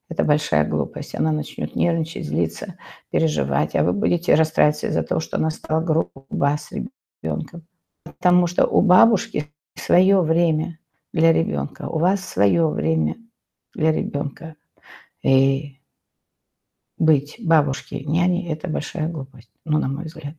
[0.09, 1.15] Это большая глупость.
[1.15, 2.77] Она начнет нервничать, злиться,
[3.09, 7.65] переживать, а вы будете расстраиваться из-за того, что она стала груба с ребенком.
[8.03, 10.79] Потому что у бабушки свое время
[11.13, 13.15] для ребенка, у вас свое время
[13.73, 14.55] для ребенка.
[15.23, 15.79] И
[16.97, 20.35] быть бабушкой, няней– это большая глупость, ну, на мой взгляд.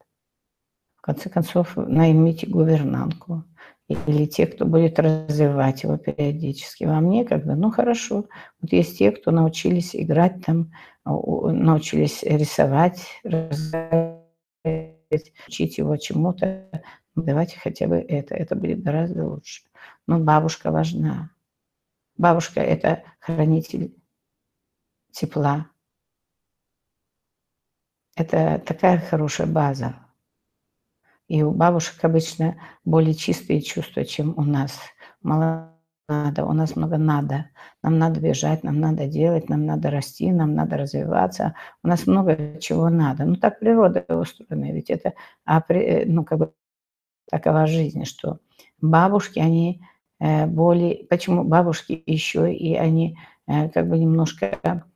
[0.97, 3.45] В конце концов, наймите гувернантку
[3.89, 6.85] или те, кто будет развивать его периодически.
[6.85, 7.55] Вам некогда?
[7.55, 8.27] Ну, хорошо.
[8.61, 10.73] Вот есть те, кто научились играть там,
[11.05, 13.07] научились рисовать,
[15.47, 16.71] учить его чему-то.
[17.15, 18.35] Давайте хотя бы это.
[18.35, 19.63] Это будет гораздо лучше.
[20.07, 21.31] Но бабушка важна.
[22.17, 23.95] Бабушка– это хранитель
[25.11, 25.69] тепла.
[28.17, 30.04] Это такая хорошая база.
[31.29, 34.79] И у бабушек обычно более чистые чувства, чем у нас.
[35.23, 35.73] Мало
[36.09, 37.47] надо, у нас много надо.
[37.83, 41.55] Нам надо бежать, нам надо делать, нам надо расти, нам надо развиваться.
[41.83, 43.25] У нас много чего надо.
[43.25, 44.73] Ну, так природа устроена.
[44.73, 45.15] Ведь это,
[45.47, 46.53] ну, как бы
[47.31, 48.39] такова жизнь, что
[48.81, 49.81] бабушки, они
[50.21, 54.87] Э, более, почему бабушки еще и они э, как бы немножко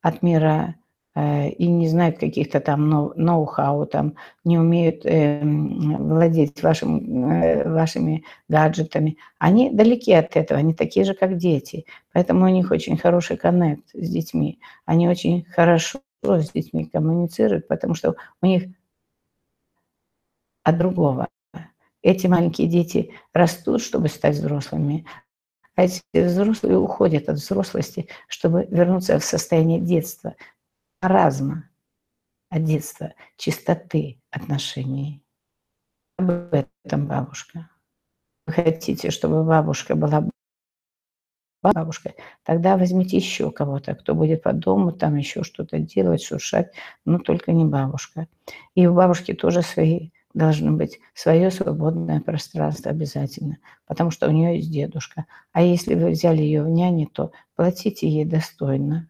[0.00, 0.77] от мира э,
[1.18, 4.14] и не знают каких-то там ноу-хау, там
[4.44, 9.16] не умеют владеть вашим, вашими гаджетами.
[9.38, 11.86] Они далеки от этого, они такие же, как дети.
[12.12, 14.60] Поэтому у них очень хороший коннект с детьми.
[14.84, 18.64] Они очень хорошо с детьми коммуницируют, потому что у них
[20.62, 21.28] от другого
[22.02, 25.04] эти маленькие дети растут, чтобы стать взрослыми,
[25.74, 30.34] а эти взрослые уходят от взрослости, чтобы вернуться в состояние детства,
[31.00, 31.68] разма
[32.50, 35.22] от детства, чистоты отношений.
[36.16, 37.70] Об этом бабушка.
[38.46, 40.28] Вы хотите, чтобы бабушка была
[41.62, 46.72] бабушкой, тогда возьмите еще кого-то, кто будет по дому там еще что-то делать, шуршать,
[47.04, 48.26] но только не бабушка.
[48.74, 54.56] И у бабушки тоже свои должно быть свое свободное пространство обязательно, потому что у нее
[54.56, 55.26] есть дедушка.
[55.52, 59.08] А если вы взяли ее в няне, то платите ей достойно.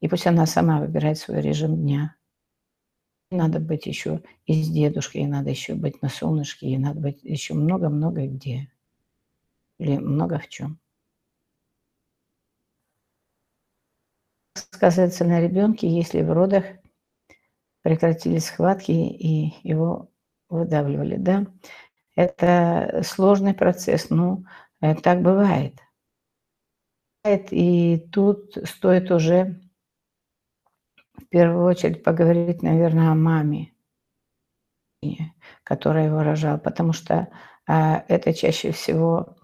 [0.00, 2.14] И пусть она сама выбирает свой режим дня.
[3.30, 7.22] Надо быть еще и с дедушкой, и надо еще быть на солнышке, и надо быть
[7.22, 8.70] еще много-много где.
[9.80, 10.78] Или много в чем.
[14.54, 16.64] Сказывается на ребенке, если в родах
[17.82, 20.10] прекратились схватки и его
[20.48, 21.46] выдавливали, да.
[22.16, 24.44] Это сложный процесс, ну,
[24.80, 25.74] э, так бывает.
[27.50, 29.60] И тут стоит уже
[31.18, 33.72] в первую очередь поговорить, наверное, о маме,
[35.64, 37.28] которая его рожала, потому что
[37.66, 39.36] а, это чаще всего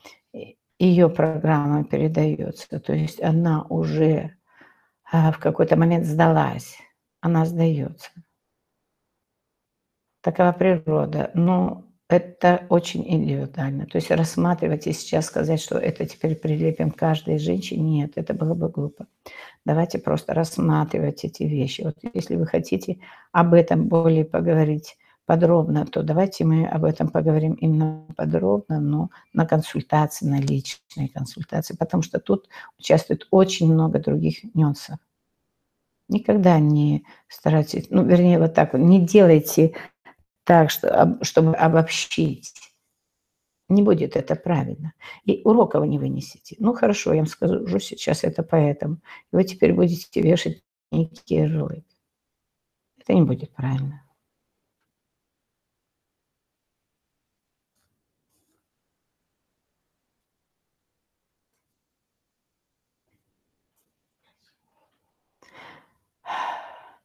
[0.78, 2.80] ее программа передается.
[2.80, 4.36] То есть она уже
[5.12, 6.78] а, в какой-то момент сдалась,
[7.20, 8.10] она сдается
[10.24, 11.30] такова природа.
[11.34, 13.86] Но это очень индивидуально.
[13.86, 18.54] То есть рассматривать и сейчас сказать, что это теперь прилепим каждой женщине, нет, это было
[18.54, 19.06] бы глупо.
[19.64, 21.82] Давайте просто рассматривать эти вещи.
[21.82, 22.98] Вот если вы хотите
[23.32, 24.96] об этом более поговорить
[25.26, 31.74] подробно, то давайте мы об этом поговорим именно подробно, но на консультации, на личной консультации,
[31.74, 32.48] потому что тут
[32.78, 34.98] участвует очень много других нюансов.
[36.08, 39.74] Никогда не старайтесь, ну, вернее, вот так не делайте
[40.44, 42.54] так, что, чтобы обобщить.
[43.68, 44.92] Не будет это правильно.
[45.24, 46.56] И урока вы не вынесете.
[46.58, 48.96] Ну, хорошо, я вам скажу сейчас это поэтому.
[49.32, 51.84] И вы теперь будете вешать некие ярлык.
[52.98, 54.02] Это не будет правильно.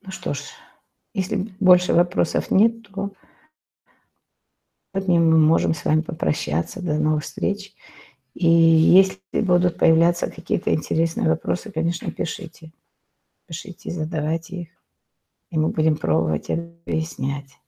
[0.01, 0.39] Ну что ж,
[1.13, 3.11] если больше вопросов нет, то
[4.91, 6.81] Сегодня мы можем с вами попрощаться.
[6.81, 7.75] До новых встреч.
[8.33, 12.71] И если будут появляться какие-то интересные вопросы, конечно, пишите.
[13.45, 14.69] Пишите, задавайте их.
[15.51, 17.59] И мы будем пробовать объяснять.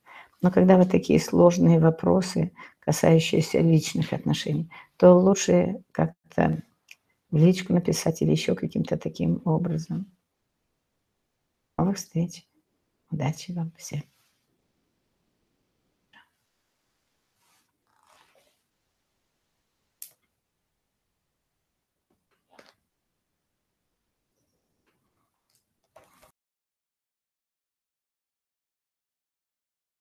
[0.41, 6.63] Но когда вот такие сложные вопросы, касающиеся личных отношений, то лучше как-то
[7.29, 10.11] в личку написать или еще каким-то таким образом.
[11.77, 12.47] Новых встреч.
[13.11, 14.03] Удачи вам всем.